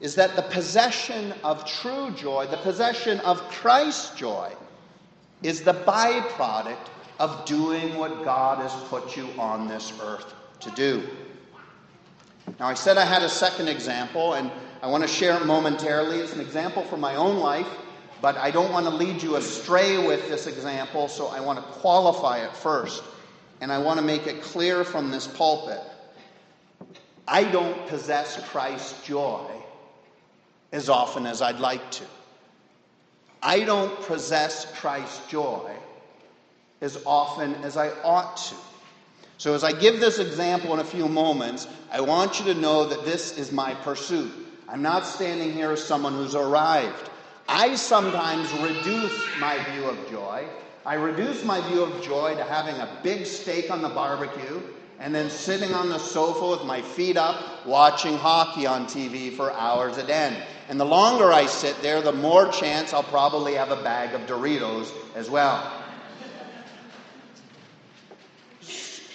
is 0.00 0.14
that 0.14 0.36
the 0.36 0.42
possession 0.42 1.34
of 1.44 1.66
true 1.66 2.10
joy, 2.12 2.46
the 2.46 2.56
possession 2.58 3.20
of 3.20 3.40
Christ's 3.50 4.14
joy, 4.16 4.52
is 5.42 5.62
the 5.62 5.74
byproduct 5.74 6.88
of 7.18 7.44
doing 7.44 7.96
what 7.96 8.24
God 8.24 8.58
has 8.58 8.72
put 8.88 9.16
you 9.16 9.28
on 9.38 9.68
this 9.68 9.92
earth 10.02 10.34
to 10.60 10.70
do. 10.70 11.06
Now, 12.58 12.66
I 12.66 12.74
said 12.74 12.98
I 12.98 13.04
had 13.04 13.22
a 13.22 13.28
second 13.28 13.68
example, 13.68 14.34
and 14.34 14.50
I 14.82 14.86
want 14.86 15.02
to 15.02 15.08
share 15.08 15.36
it 15.36 15.46
momentarily. 15.46 16.18
It's 16.18 16.34
an 16.34 16.40
example 16.40 16.82
from 16.84 17.00
my 17.00 17.16
own 17.16 17.38
life, 17.38 17.68
but 18.20 18.36
I 18.36 18.50
don't 18.50 18.72
want 18.72 18.86
to 18.86 18.90
lead 18.92 19.22
you 19.22 19.36
astray 19.36 20.04
with 20.04 20.28
this 20.28 20.46
example, 20.46 21.08
so 21.08 21.28
I 21.28 21.40
want 21.40 21.58
to 21.58 21.64
qualify 21.64 22.44
it 22.44 22.54
first 22.54 23.02
and 23.60 23.70
I 23.70 23.78
want 23.78 23.98
to 23.98 24.04
make 24.04 24.26
it 24.26 24.42
clear 24.42 24.84
from 24.84 25.10
this 25.10 25.26
pulpit 25.26 25.80
I 27.28 27.44
don't 27.44 27.86
possess 27.86 28.42
Christ's 28.48 29.06
joy 29.06 29.46
as 30.72 30.88
often 30.88 31.26
as 31.26 31.40
I'd 31.40 31.60
like 31.60 31.88
to. 31.92 32.04
I 33.42 33.60
don't 33.60 34.00
possess 34.02 34.66
Christ's 34.80 35.26
joy 35.28 35.70
as 36.80 37.02
often 37.06 37.54
as 37.56 37.76
I 37.76 37.90
ought 38.02 38.36
to. 38.36 38.54
So, 39.38 39.54
as 39.54 39.64
I 39.64 39.72
give 39.72 40.00
this 40.00 40.18
example 40.18 40.74
in 40.74 40.80
a 40.80 40.84
few 40.84 41.08
moments, 41.08 41.66
I 41.90 42.02
want 42.02 42.38
you 42.38 42.52
to 42.52 42.60
know 42.60 42.84
that 42.86 43.06
this 43.06 43.38
is 43.38 43.52
my 43.52 43.74
pursuit. 43.74 44.30
I'm 44.68 44.82
not 44.82 45.06
standing 45.06 45.52
here 45.52 45.72
as 45.72 45.82
someone 45.82 46.12
who's 46.12 46.34
arrived. 46.34 47.10
I 47.48 47.74
sometimes 47.74 48.52
reduce 48.60 49.18
my 49.40 49.58
view 49.72 49.84
of 49.86 50.10
joy. 50.10 50.46
I 50.84 50.94
reduce 50.94 51.42
my 51.44 51.66
view 51.68 51.82
of 51.82 52.02
joy 52.02 52.34
to 52.36 52.44
having 52.44 52.76
a 52.76 52.88
big 53.02 53.26
steak 53.26 53.70
on 53.70 53.82
the 53.82 53.88
barbecue 53.88 54.60
and 54.98 55.14
then 55.14 55.30
sitting 55.30 55.72
on 55.72 55.88
the 55.88 55.98
sofa 55.98 56.50
with 56.50 56.64
my 56.64 56.82
feet 56.82 57.16
up 57.16 57.49
watching 57.66 58.16
hockey 58.16 58.66
on 58.66 58.86
TV 58.86 59.34
for 59.34 59.52
hours 59.52 59.98
at 59.98 60.10
end. 60.10 60.36
And 60.68 60.78
the 60.78 60.84
longer 60.84 61.32
I 61.32 61.46
sit 61.46 61.80
there, 61.82 62.00
the 62.00 62.12
more 62.12 62.50
chance 62.52 62.92
I'll 62.92 63.02
probably 63.02 63.54
have 63.54 63.70
a 63.70 63.82
bag 63.82 64.14
of 64.14 64.22
Doritos 64.22 64.90
as 65.14 65.28
well. 65.28 65.72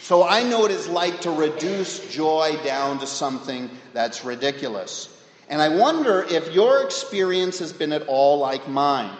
So 0.01 0.23
I 0.23 0.43
know 0.43 0.59
what 0.59 0.69
it's 0.69 0.87
like 0.87 1.21
to 1.21 1.31
reduce 1.31 2.13
joy 2.13 2.59
down 2.63 2.99
to 2.99 3.07
something 3.07 3.71
that's 3.93 4.23
ridiculous. 4.23 5.09
And 5.49 5.61
I 5.61 5.69
wonder 5.69 6.23
if 6.23 6.53
your 6.53 6.83
experience 6.83 7.57
has 7.59 7.73
been 7.73 7.91
at 7.91 8.07
all 8.07 8.37
like 8.37 8.67
mine. 8.67 9.15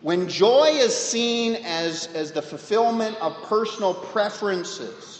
When 0.00 0.28
joy 0.28 0.68
is 0.72 0.96
seen 0.96 1.56
as, 1.66 2.06
as 2.14 2.32
the 2.32 2.40
fulfillment 2.40 3.16
of 3.20 3.36
personal 3.42 3.92
preferences, 3.92 5.19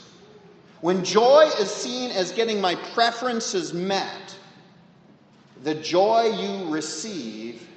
when 0.81 1.05
joy 1.05 1.51
is 1.59 1.71
seen 1.71 2.11
as 2.11 2.33
getting 2.33 2.61
my 2.61 2.75
preferences 2.75 3.75
met, 3.75 4.37
the 5.63 5.75
joy 5.75 6.33
you 6.39 6.71
receive 6.71 7.69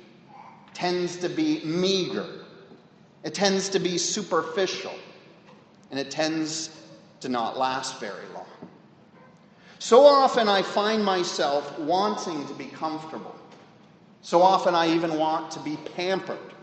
tends 0.74 1.18
to 1.18 1.30
be 1.30 1.62
meager. 1.66 2.26
It 3.24 3.34
tends 3.34 3.70
to 3.70 3.80
be 3.80 3.98
superficial. 3.98 4.94
And 5.92 6.00
it 6.00 6.10
tends 6.10 6.70
to 7.20 7.30
not 7.30 7.58
last 7.58 8.00
very 8.00 8.26
long. 8.34 8.46
So 9.80 10.06
often 10.06 10.48
I 10.48 10.62
find 10.62 11.04
myself 11.04 11.78
wanting 11.78 12.48
to 12.48 12.54
be 12.54 12.66
comfortable. 12.66 13.36
So 14.22 14.42
often 14.42 14.76
I 14.76 14.88
even 14.88 15.18
want 15.18 15.52
to 15.52 15.60
be 15.60 15.78
pampered. 15.96 16.54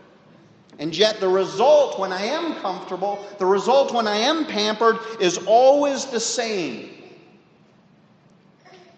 And 0.79 0.95
yet, 0.95 1.19
the 1.19 1.27
result 1.27 1.99
when 1.99 2.11
I 2.11 2.23
am 2.23 2.55
comfortable, 2.55 3.23
the 3.37 3.45
result 3.45 3.93
when 3.93 4.07
I 4.07 4.17
am 4.17 4.45
pampered, 4.45 4.97
is 5.19 5.37
always 5.45 6.05
the 6.05 6.19
same. 6.19 6.89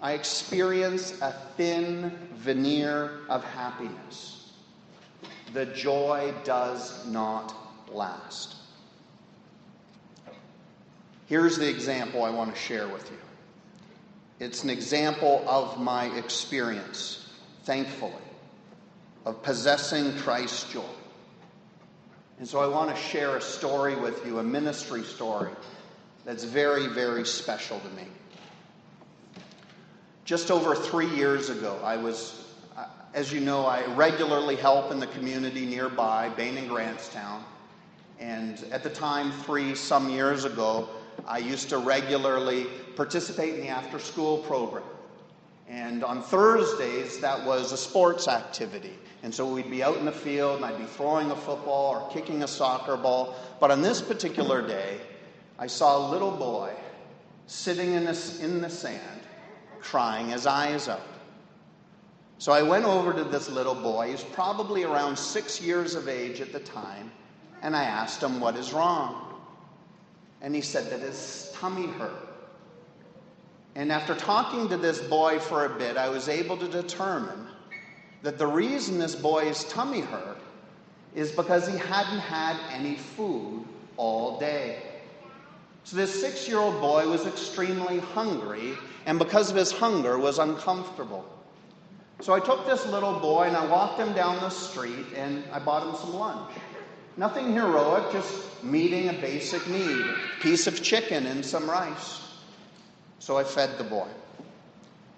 I 0.01 0.13
experience 0.13 1.19
a 1.21 1.31
thin 1.55 2.11
veneer 2.35 3.21
of 3.29 3.43
happiness. 3.43 4.51
The 5.53 5.65
joy 5.67 6.33
does 6.43 7.05
not 7.07 7.53
last. 7.91 8.55
Here's 11.27 11.57
the 11.57 11.69
example 11.69 12.23
I 12.23 12.29
want 12.29 12.53
to 12.53 12.59
share 12.59 12.87
with 12.87 13.09
you. 13.09 13.17
It's 14.39 14.63
an 14.63 14.69
example 14.69 15.43
of 15.47 15.79
my 15.79 16.05
experience, 16.17 17.29
thankfully, 17.63 18.13
of 19.25 19.41
possessing 19.41 20.17
Christ's 20.17 20.71
joy. 20.71 20.83
And 22.39 22.47
so 22.47 22.59
I 22.59 22.67
want 22.67 22.93
to 22.93 23.01
share 23.01 23.37
a 23.37 23.41
story 23.41 23.95
with 23.95 24.25
you, 24.25 24.39
a 24.39 24.43
ministry 24.43 25.03
story 25.03 25.51
that's 26.25 26.43
very, 26.43 26.87
very 26.87 27.25
special 27.25 27.79
to 27.79 27.89
me. 27.89 28.07
Just 30.25 30.51
over 30.51 30.73
three 30.73 31.09
years 31.15 31.49
ago, 31.49 31.79
I 31.83 31.97
was, 31.97 32.53
uh, 32.77 32.85
as 33.13 33.31
you 33.31 33.41
know, 33.41 33.65
I 33.65 33.85
regularly 33.93 34.55
help 34.55 34.91
in 34.91 34.99
the 34.99 35.07
community 35.07 35.65
nearby, 35.65 36.29
Bain 36.29 36.57
and 36.57 36.69
Grantstown. 36.69 37.41
And 38.19 38.63
at 38.71 38.83
the 38.83 38.89
time, 38.89 39.31
three 39.31 39.75
some 39.75 40.09
years 40.09 40.45
ago, 40.45 40.87
I 41.27 41.39
used 41.39 41.69
to 41.69 41.77
regularly 41.77 42.65
participate 42.95 43.55
in 43.55 43.61
the 43.61 43.67
after 43.67 43.99
school 43.99 44.37
program. 44.39 44.83
And 45.69 46.03
on 46.03 46.21
Thursdays, 46.21 47.19
that 47.19 47.45
was 47.45 47.71
a 47.71 47.77
sports 47.77 48.27
activity. 48.27 48.93
And 49.23 49.33
so 49.33 49.51
we'd 49.51 49.71
be 49.71 49.81
out 49.81 49.97
in 49.97 50.05
the 50.05 50.11
field, 50.11 50.57
and 50.57 50.65
I'd 50.65 50.77
be 50.77 50.85
throwing 50.85 51.31
a 51.31 51.35
football 51.35 51.95
or 51.95 52.11
kicking 52.11 52.43
a 52.43 52.47
soccer 52.47 52.97
ball. 52.97 53.35
But 53.59 53.71
on 53.71 53.81
this 53.81 54.01
particular 54.01 54.65
day, 54.65 54.99
I 55.57 55.67
saw 55.67 55.97
a 55.97 56.11
little 56.11 56.31
boy 56.31 56.73
sitting 57.47 57.93
in 57.93 58.05
the, 58.05 58.39
in 58.41 58.61
the 58.61 58.69
sand, 58.69 59.21
crying 59.79 60.29
his 60.29 60.45
eyes 60.45 60.89
out. 60.89 61.01
So 62.37 62.51
I 62.51 62.61
went 62.61 62.83
over 62.83 63.13
to 63.13 63.23
this 63.23 63.49
little 63.49 63.75
boy. 63.75 64.11
He's 64.11 64.23
probably 64.23 64.83
around 64.83 65.17
six 65.17 65.61
years 65.61 65.95
of 65.95 66.09
age 66.09 66.41
at 66.41 66.51
the 66.51 66.59
time, 66.59 67.11
and 67.61 67.75
I 67.75 67.83
asked 67.83 68.21
him, 68.21 68.41
What 68.41 68.57
is 68.57 68.73
wrong? 68.73 69.33
and 70.43 70.53
he 70.53 70.61
said 70.61 70.91
that 70.91 70.99
his 70.99 71.51
tummy 71.55 71.87
hurt. 71.87 72.32
And 73.75 73.91
after 73.91 74.13
talking 74.13 74.69
to 74.69 74.77
this 74.77 74.99
boy 74.99 75.39
for 75.39 75.65
a 75.65 75.69
bit, 75.69 75.97
I 75.97 76.09
was 76.09 76.29
able 76.29 76.57
to 76.57 76.67
determine 76.67 77.47
that 78.21 78.37
the 78.37 78.47
reason 78.47 78.99
this 78.99 79.15
boy's 79.15 79.63
tummy 79.65 80.01
hurt 80.01 80.37
is 81.15 81.31
because 81.31 81.67
he 81.67 81.77
hadn't 81.77 82.19
had 82.19 82.57
any 82.71 82.95
food 82.95 83.65
all 83.97 84.39
day. 84.39 84.81
So 85.83 85.97
this 85.97 86.19
six 86.19 86.47
year 86.47 86.59
old 86.59 86.79
boy 86.79 87.07
was 87.09 87.25
extremely 87.25 87.99
hungry, 87.99 88.73
and 89.05 89.19
because 89.19 89.49
of 89.49 89.57
his 89.57 89.71
hunger, 89.71 90.17
was 90.17 90.39
uncomfortable. 90.39 91.25
So 92.21 92.33
I 92.33 92.39
took 92.39 92.65
this 92.65 92.85
little 92.85 93.19
boy 93.19 93.43
and 93.43 93.57
I 93.57 93.65
walked 93.65 93.99
him 93.99 94.13
down 94.13 94.37
the 94.37 94.49
street 94.49 95.07
and 95.15 95.43
I 95.51 95.59
bought 95.59 95.85
him 95.85 95.95
some 95.99 96.13
lunch. 96.13 96.51
Nothing 97.17 97.53
heroic, 97.53 98.11
just 98.13 98.63
meeting 98.63 99.09
a 99.09 99.13
basic 99.13 99.67
need 99.67 99.99
a 99.99 100.15
piece 100.39 100.65
of 100.65 100.81
chicken 100.81 101.25
and 101.25 101.45
some 101.45 101.69
rice. 101.69 102.22
So 103.23 103.37
I 103.37 103.45
fed 103.45 103.77
the 103.77 103.85
boy. 103.85 104.09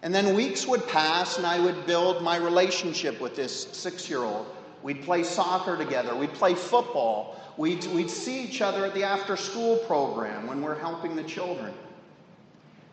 And 0.04 0.14
then 0.14 0.36
weeks 0.36 0.68
would 0.68 0.88
pass, 0.88 1.38
and 1.40 1.48
I 1.48 1.60
would 1.60 1.88
build 1.88 2.22
my 2.22 2.38
relationship 2.38 3.20
with 3.20 3.36
this 3.36 3.64
six 3.72 4.08
year 4.08 4.20
old. 4.20 4.46
We'd 4.84 5.02
play 5.02 5.24
soccer 5.24 5.76
together, 5.76 6.16
we'd 6.16 6.34
play 6.34 6.54
football, 6.54 7.36
we'd, 7.58 7.84
we'd 7.88 8.12
see 8.12 8.44
each 8.44 8.62
other 8.62 8.86
at 8.86 8.94
the 8.94 9.04
after 9.04 9.36
school 9.36 9.78
program 9.88 10.46
when 10.46 10.62
we're 10.62 10.78
helping 10.78 11.16
the 11.16 11.24
children. 11.24 11.74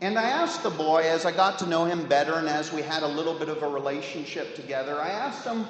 And 0.01 0.18
I 0.18 0.22
asked 0.22 0.62
the 0.62 0.70
boy, 0.70 1.03
as 1.03 1.27
I 1.27 1.33
got 1.33 1.59
to 1.59 1.66
know 1.66 1.85
him 1.85 2.07
better 2.07 2.37
and 2.37 2.48
as 2.48 2.72
we 2.72 2.81
had 2.81 3.03
a 3.03 3.09
little 3.09 3.38
bit 3.38 3.51
of 3.51 3.62
a 3.62 3.68
relationship 3.68 4.57
together, 4.57 4.98
I 4.98 5.11
asked 5.11 5.44
him 5.44 5.68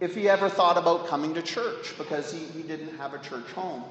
if 0.00 0.14
he 0.14 0.28
ever 0.28 0.50
thought 0.50 0.76
about 0.76 1.06
coming 1.06 1.32
to 1.32 1.40
church 1.40 1.96
because 1.96 2.30
he, 2.30 2.40
he 2.40 2.60
didn't 2.60 2.94
have 2.98 3.14
a 3.14 3.18
church 3.20 3.50
home. 3.52 3.84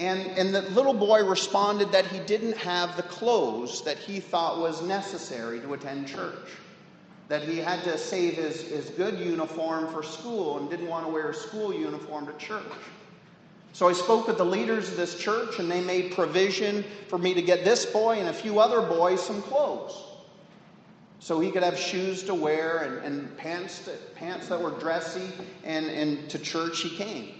And, 0.00 0.26
and 0.38 0.54
the 0.54 0.62
little 0.70 0.94
boy 0.94 1.22
responded 1.24 1.92
that 1.92 2.06
he 2.06 2.20
didn't 2.20 2.56
have 2.56 2.96
the 2.96 3.02
clothes 3.02 3.84
that 3.84 3.98
he 3.98 4.18
thought 4.18 4.58
was 4.58 4.80
necessary 4.80 5.60
to 5.60 5.74
attend 5.74 6.08
church. 6.08 6.48
That 7.28 7.42
he 7.42 7.58
had 7.58 7.84
to 7.84 7.98
save 7.98 8.34
his, 8.34 8.62
his 8.62 8.88
good 8.90 9.18
uniform 9.18 9.92
for 9.92 10.02
school 10.02 10.58
and 10.58 10.70
didn't 10.70 10.88
want 10.88 11.04
to 11.04 11.12
wear 11.12 11.28
a 11.28 11.34
school 11.34 11.74
uniform 11.74 12.26
to 12.26 12.32
church. 12.44 12.64
So 13.74 13.88
I 13.88 13.92
spoke 13.92 14.26
with 14.26 14.38
the 14.38 14.44
leaders 14.44 14.88
of 14.88 14.96
this 14.96 15.18
church, 15.18 15.58
and 15.58 15.70
they 15.70 15.82
made 15.82 16.12
provision 16.12 16.82
for 17.08 17.18
me 17.18 17.34
to 17.34 17.42
get 17.42 17.62
this 17.62 17.84
boy 17.84 18.18
and 18.18 18.28
a 18.28 18.32
few 18.32 18.58
other 18.58 18.80
boys 18.80 19.22
some 19.22 19.42
clothes 19.42 20.02
so 21.20 21.38
he 21.38 21.50
could 21.50 21.62
have 21.62 21.78
shoes 21.78 22.22
to 22.24 22.34
wear 22.34 22.78
and, 22.78 23.04
and 23.04 23.36
pants, 23.36 23.80
that, 23.80 24.14
pants 24.14 24.48
that 24.48 24.60
were 24.60 24.70
dressy, 24.70 25.28
and, 25.62 25.86
and 25.86 26.28
to 26.30 26.38
church 26.38 26.80
he 26.80 26.96
came. 26.96 27.39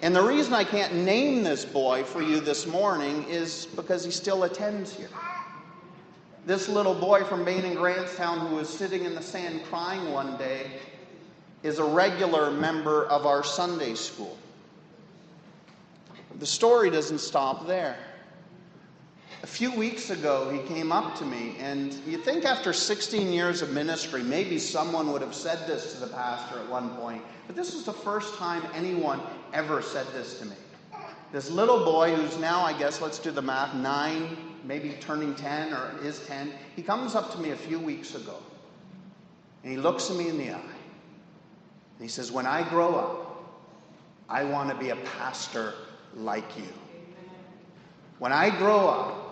And 0.00 0.14
the 0.14 0.22
reason 0.22 0.54
I 0.54 0.62
can't 0.62 0.94
name 0.94 1.42
this 1.42 1.64
boy 1.64 2.04
for 2.04 2.22
you 2.22 2.38
this 2.38 2.66
morning 2.66 3.24
is 3.28 3.66
because 3.66 4.04
he 4.04 4.12
still 4.12 4.44
attends 4.44 4.94
here. 4.94 5.08
This 6.46 6.68
little 6.68 6.94
boy 6.94 7.24
from 7.24 7.44
Bain 7.44 7.64
and 7.64 7.76
Grantstown 7.76 8.48
who 8.48 8.54
was 8.54 8.68
sitting 8.68 9.04
in 9.04 9.14
the 9.14 9.22
sand 9.22 9.62
crying 9.64 10.12
one 10.12 10.36
day 10.38 10.70
is 11.64 11.80
a 11.80 11.84
regular 11.84 12.50
member 12.52 13.06
of 13.06 13.26
our 13.26 13.42
Sunday 13.42 13.94
school. 13.94 14.38
The 16.38 16.46
story 16.46 16.90
doesn't 16.90 17.18
stop 17.18 17.66
there. 17.66 17.96
A 19.40 19.46
few 19.46 19.72
weeks 19.72 20.10
ago, 20.10 20.50
he 20.50 20.58
came 20.74 20.90
up 20.90 21.16
to 21.18 21.24
me, 21.24 21.54
and 21.60 21.94
you 22.04 22.18
think 22.18 22.44
after 22.44 22.72
16 22.72 23.32
years 23.32 23.62
of 23.62 23.70
ministry, 23.70 24.20
maybe 24.20 24.58
someone 24.58 25.12
would 25.12 25.22
have 25.22 25.34
said 25.34 25.64
this 25.68 25.92
to 25.94 26.00
the 26.00 26.08
pastor 26.08 26.58
at 26.58 26.68
one 26.68 26.90
point, 26.96 27.22
but 27.46 27.54
this 27.54 27.72
was 27.72 27.84
the 27.84 27.92
first 27.92 28.34
time 28.34 28.64
anyone 28.74 29.20
ever 29.52 29.80
said 29.80 30.08
this 30.12 30.40
to 30.40 30.46
me. 30.46 30.56
This 31.30 31.52
little 31.52 31.84
boy, 31.84 32.16
who's 32.16 32.36
now, 32.38 32.64
I 32.64 32.76
guess, 32.76 33.00
let's 33.00 33.20
do 33.20 33.30
the 33.30 33.40
math, 33.40 33.74
nine, 33.74 34.36
maybe 34.64 34.96
turning 34.98 35.36
10 35.36 35.72
or 35.72 35.94
is 36.02 36.26
10, 36.26 36.52
he 36.74 36.82
comes 36.82 37.14
up 37.14 37.30
to 37.30 37.38
me 37.38 37.50
a 37.50 37.56
few 37.56 37.78
weeks 37.78 38.16
ago, 38.16 38.34
and 39.62 39.70
he 39.70 39.78
looks 39.78 40.10
at 40.10 40.16
me 40.16 40.28
in 40.28 40.36
the 40.36 40.50
eye, 40.50 40.54
and 40.54 42.00
he 42.00 42.08
says, 42.08 42.32
When 42.32 42.46
I 42.46 42.68
grow 42.68 42.96
up, 42.96 43.60
I 44.28 44.42
want 44.42 44.68
to 44.70 44.74
be 44.74 44.90
a 44.90 44.96
pastor 44.96 45.74
like 46.16 46.56
you. 46.56 46.72
When 48.18 48.32
I 48.32 48.50
grow 48.50 48.88
up, 48.88 49.27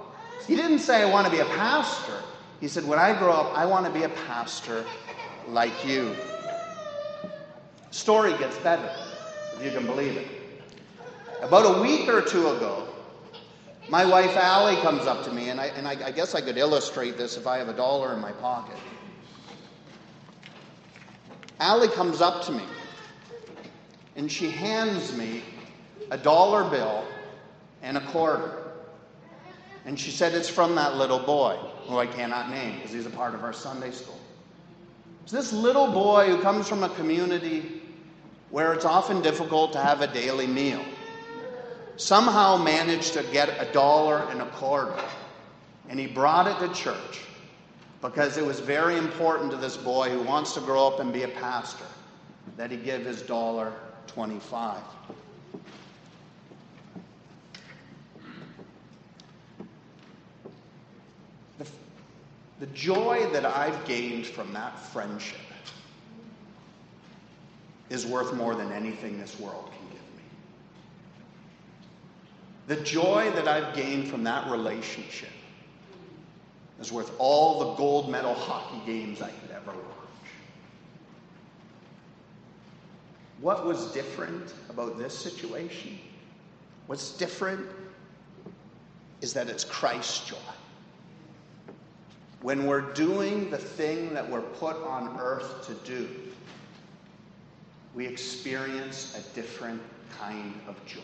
He 0.46 0.56
didn't 0.56 0.80
say, 0.80 1.02
I 1.02 1.10
want 1.10 1.26
to 1.26 1.32
be 1.32 1.40
a 1.40 1.46
pastor. 1.46 2.22
He 2.60 2.68
said, 2.68 2.86
When 2.86 2.98
I 2.98 3.16
grow 3.18 3.32
up, 3.32 3.56
I 3.56 3.66
want 3.66 3.86
to 3.86 3.92
be 3.92 4.04
a 4.04 4.08
pastor 4.08 4.84
like 5.48 5.86
you. 5.86 6.16
Story 7.90 8.36
gets 8.38 8.56
better, 8.58 8.90
if 9.56 9.62
you 9.62 9.70
can 9.70 9.86
believe 9.86 10.16
it. 10.16 10.26
About 11.40 11.78
a 11.78 11.82
week 11.82 12.08
or 12.08 12.22
two 12.22 12.48
ago, 12.48 12.88
my 13.88 14.04
wife 14.04 14.36
Allie 14.36 14.76
comes 14.82 15.06
up 15.06 15.24
to 15.24 15.32
me, 15.32 15.50
and, 15.50 15.60
I, 15.60 15.66
and 15.66 15.86
I, 15.86 15.92
I 16.06 16.10
guess 16.10 16.34
I 16.34 16.40
could 16.40 16.56
illustrate 16.56 17.16
this 17.16 17.36
if 17.36 17.46
I 17.46 17.58
have 17.58 17.68
a 17.68 17.72
dollar 17.72 18.12
in 18.14 18.20
my 18.20 18.32
pocket. 18.32 18.76
Allie 21.60 21.88
comes 21.88 22.20
up 22.20 22.44
to 22.46 22.52
me, 22.52 22.64
and 24.16 24.30
she 24.30 24.50
hands 24.50 25.16
me 25.16 25.42
a 26.10 26.18
dollar 26.18 26.68
bill 26.68 27.04
and 27.82 27.96
a 27.96 28.00
quarter. 28.08 28.65
And 29.86 29.98
she 29.98 30.10
said, 30.10 30.34
It's 30.34 30.48
from 30.48 30.74
that 30.74 30.96
little 30.96 31.20
boy, 31.20 31.56
who 31.86 31.98
I 31.98 32.06
cannot 32.06 32.50
name 32.50 32.76
because 32.76 32.92
he's 32.92 33.06
a 33.06 33.10
part 33.10 33.34
of 33.34 33.44
our 33.44 33.52
Sunday 33.52 33.92
school. 33.92 34.18
It's 35.22 35.32
this 35.32 35.52
little 35.52 35.90
boy 35.90 36.26
who 36.28 36.42
comes 36.42 36.68
from 36.68 36.82
a 36.82 36.88
community 36.90 37.82
where 38.50 38.72
it's 38.72 38.84
often 38.84 39.22
difficult 39.22 39.72
to 39.72 39.80
have 39.80 40.00
a 40.00 40.06
daily 40.08 40.46
meal. 40.46 40.84
Somehow 41.96 42.56
managed 42.56 43.14
to 43.14 43.22
get 43.32 43.48
a 43.60 43.72
dollar 43.72 44.28
and 44.30 44.42
a 44.42 44.46
quarter, 44.46 44.94
and 45.88 45.98
he 45.98 46.06
brought 46.06 46.46
it 46.46 46.66
to 46.66 46.72
church 46.74 47.22
because 48.02 48.36
it 48.36 48.44
was 48.44 48.60
very 48.60 48.98
important 48.98 49.50
to 49.50 49.56
this 49.56 49.76
boy 49.76 50.10
who 50.10 50.22
wants 50.22 50.54
to 50.54 50.60
grow 50.60 50.86
up 50.86 51.00
and 51.00 51.12
be 51.12 51.22
a 51.22 51.28
pastor 51.28 51.86
that 52.56 52.70
he 52.70 52.76
give 52.76 53.04
his 53.04 53.22
dollar 53.22 53.72
25. 54.08 54.78
The 62.58 62.66
joy 62.66 63.28
that 63.32 63.44
I've 63.44 63.84
gained 63.84 64.26
from 64.26 64.52
that 64.54 64.78
friendship 64.78 65.38
is 67.90 68.06
worth 68.06 68.32
more 68.34 68.54
than 68.54 68.72
anything 68.72 69.20
this 69.20 69.38
world 69.38 69.70
can 69.70 69.88
give 69.88 70.00
me. 70.16 70.22
The 72.68 72.76
joy 72.82 73.30
that 73.32 73.46
I've 73.46 73.74
gained 73.76 74.08
from 74.08 74.24
that 74.24 74.50
relationship 74.50 75.30
is 76.80 76.90
worth 76.90 77.12
all 77.18 77.60
the 77.60 77.74
gold 77.74 78.10
medal 78.10 78.34
hockey 78.34 78.80
games 78.86 79.22
I 79.22 79.30
could 79.30 79.50
ever 79.50 79.72
watch. 79.72 79.84
What 83.40 83.66
was 83.66 83.92
different 83.92 84.54
about 84.70 84.98
this 84.98 85.16
situation? 85.16 85.98
What's 86.86 87.12
different 87.12 87.68
is 89.20 89.32
that 89.34 89.48
it's 89.48 89.64
Christ's 89.64 90.26
joy. 90.26 90.36
When 92.42 92.66
we're 92.66 92.92
doing 92.92 93.50
the 93.50 93.58
thing 93.58 94.12
that 94.14 94.30
we're 94.30 94.40
put 94.40 94.76
on 94.76 95.18
earth 95.18 95.66
to 95.66 95.74
do, 95.90 96.08
we 97.94 98.06
experience 98.06 99.16
a 99.16 99.34
different 99.34 99.80
kind 100.18 100.54
of 100.68 100.84
joy. 100.84 101.00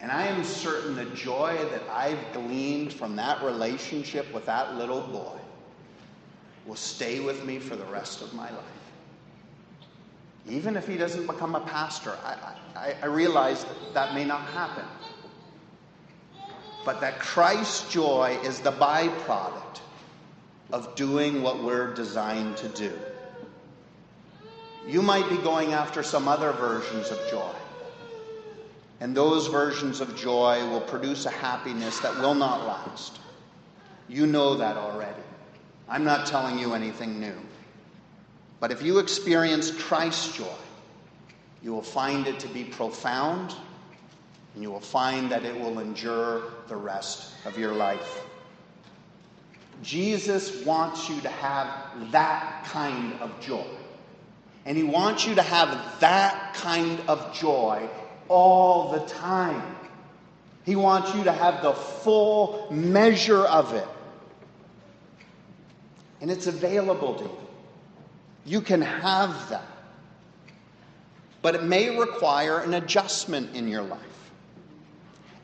And 0.00 0.10
I 0.12 0.26
am 0.26 0.44
certain 0.44 0.94
the 0.94 1.06
joy 1.06 1.56
that 1.70 1.82
I've 1.90 2.18
gleaned 2.32 2.92
from 2.92 3.16
that 3.16 3.42
relationship 3.42 4.32
with 4.34 4.44
that 4.46 4.74
little 4.76 5.00
boy 5.00 5.38
will 6.66 6.76
stay 6.76 7.20
with 7.20 7.44
me 7.44 7.58
for 7.58 7.76
the 7.76 7.84
rest 7.84 8.20
of 8.20 8.34
my 8.34 8.50
life. 8.50 8.64
Even 10.48 10.76
if 10.76 10.86
he 10.86 10.96
doesn't 10.96 11.26
become 11.26 11.54
a 11.54 11.60
pastor, 11.60 12.16
I, 12.24 12.52
I, 12.76 12.94
I 13.02 13.06
realize 13.06 13.64
that, 13.64 13.94
that 13.94 14.14
may 14.14 14.24
not 14.24 14.42
happen. 14.48 14.84
But 16.86 17.00
that 17.00 17.18
Christ's 17.18 17.92
joy 17.92 18.38
is 18.44 18.60
the 18.60 18.70
byproduct 18.70 19.80
of 20.72 20.94
doing 20.94 21.42
what 21.42 21.62
we're 21.62 21.92
designed 21.92 22.56
to 22.58 22.68
do. 22.68 22.92
You 24.86 25.02
might 25.02 25.28
be 25.28 25.36
going 25.38 25.72
after 25.72 26.04
some 26.04 26.28
other 26.28 26.52
versions 26.52 27.10
of 27.10 27.18
joy. 27.28 27.52
And 29.00 29.16
those 29.16 29.48
versions 29.48 30.00
of 30.00 30.16
joy 30.16 30.64
will 30.70 30.80
produce 30.80 31.26
a 31.26 31.30
happiness 31.30 31.98
that 32.00 32.16
will 32.18 32.36
not 32.36 32.64
last. 32.64 33.18
You 34.08 34.26
know 34.26 34.54
that 34.54 34.76
already. 34.76 35.22
I'm 35.88 36.04
not 36.04 36.26
telling 36.26 36.56
you 36.56 36.72
anything 36.72 37.18
new. 37.18 37.34
But 38.60 38.70
if 38.70 38.80
you 38.80 39.00
experience 39.00 39.72
Christ's 39.72 40.36
joy, 40.36 40.56
you 41.64 41.72
will 41.72 41.82
find 41.82 42.28
it 42.28 42.38
to 42.40 42.48
be 42.48 42.62
profound, 42.62 43.56
and 44.56 44.62
you 44.62 44.70
will 44.70 44.80
find 44.80 45.30
that 45.30 45.44
it 45.44 45.54
will 45.60 45.80
endure 45.80 46.44
the 46.68 46.76
rest 46.76 47.30
of 47.44 47.58
your 47.58 47.74
life. 47.74 48.22
Jesus 49.82 50.64
wants 50.64 51.10
you 51.10 51.20
to 51.20 51.28
have 51.28 52.10
that 52.10 52.64
kind 52.64 53.12
of 53.20 53.38
joy. 53.38 53.66
And 54.64 54.74
he 54.74 54.82
wants 54.82 55.26
you 55.26 55.34
to 55.34 55.42
have 55.42 56.00
that 56.00 56.54
kind 56.54 56.98
of 57.06 57.34
joy 57.34 57.86
all 58.28 58.92
the 58.92 59.00
time. 59.06 59.76
He 60.64 60.74
wants 60.74 61.14
you 61.14 61.24
to 61.24 61.32
have 61.32 61.62
the 61.62 61.74
full 61.74 62.66
measure 62.70 63.44
of 63.44 63.74
it. 63.74 63.86
And 66.22 66.30
it's 66.30 66.46
available 66.46 67.16
to 67.16 67.24
you. 67.24 67.38
You 68.46 68.60
can 68.62 68.80
have 68.80 69.50
that. 69.50 69.66
But 71.42 71.56
it 71.56 71.62
may 71.62 71.98
require 71.98 72.60
an 72.60 72.72
adjustment 72.72 73.54
in 73.54 73.68
your 73.68 73.82
life. 73.82 74.00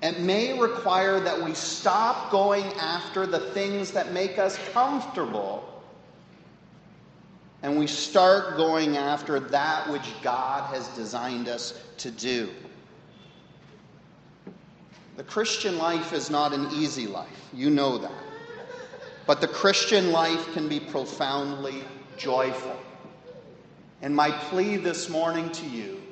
It 0.02 0.20
may 0.20 0.58
require 0.58 1.20
that 1.20 1.40
we 1.40 1.54
stop 1.54 2.30
going 2.30 2.64
after 2.74 3.26
the 3.26 3.38
things 3.38 3.92
that 3.92 4.12
make 4.12 4.38
us 4.38 4.58
comfortable 4.72 5.72
and 7.62 7.78
we 7.78 7.86
start 7.86 8.56
going 8.56 8.96
after 8.96 9.38
that 9.38 9.88
which 9.88 10.02
God 10.22 10.74
has 10.74 10.88
designed 10.88 11.48
us 11.48 11.80
to 11.98 12.10
do. 12.10 12.50
The 15.16 15.22
Christian 15.22 15.78
life 15.78 16.12
is 16.12 16.28
not 16.28 16.52
an 16.52 16.68
easy 16.72 17.06
life. 17.06 17.28
You 17.52 17.70
know 17.70 17.98
that. 17.98 18.10
But 19.26 19.40
the 19.40 19.46
Christian 19.46 20.10
life 20.10 20.52
can 20.52 20.68
be 20.68 20.80
profoundly 20.80 21.84
joyful. 22.16 22.76
And 24.00 24.16
my 24.16 24.32
plea 24.32 24.76
this 24.76 25.08
morning 25.08 25.50
to 25.52 25.66
you 25.66 26.02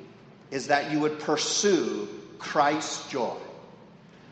is 0.51 0.67
that 0.67 0.91
you 0.91 1.01
would 1.01 1.19
pursue 1.19 2.07
Christ's 2.39 3.09
joy. 3.09 3.35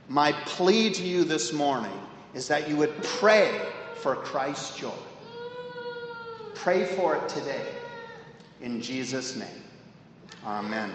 My 0.10 0.32
plea 0.32 0.90
to 0.90 1.04
you 1.04 1.24
this 1.24 1.54
morning 1.54 1.92
is 2.34 2.48
that 2.48 2.68
you 2.68 2.76
would 2.78 2.96
pray 3.04 3.62
for 3.94 4.16
Christ's 4.16 4.76
joy. 4.76 4.92
Pray 6.56 6.84
for 6.84 7.16
it 7.16 7.30
today. 7.30 7.68
In 8.60 8.82
Jesus' 8.82 9.36
name. 9.36 9.64
Amen. 10.44 10.92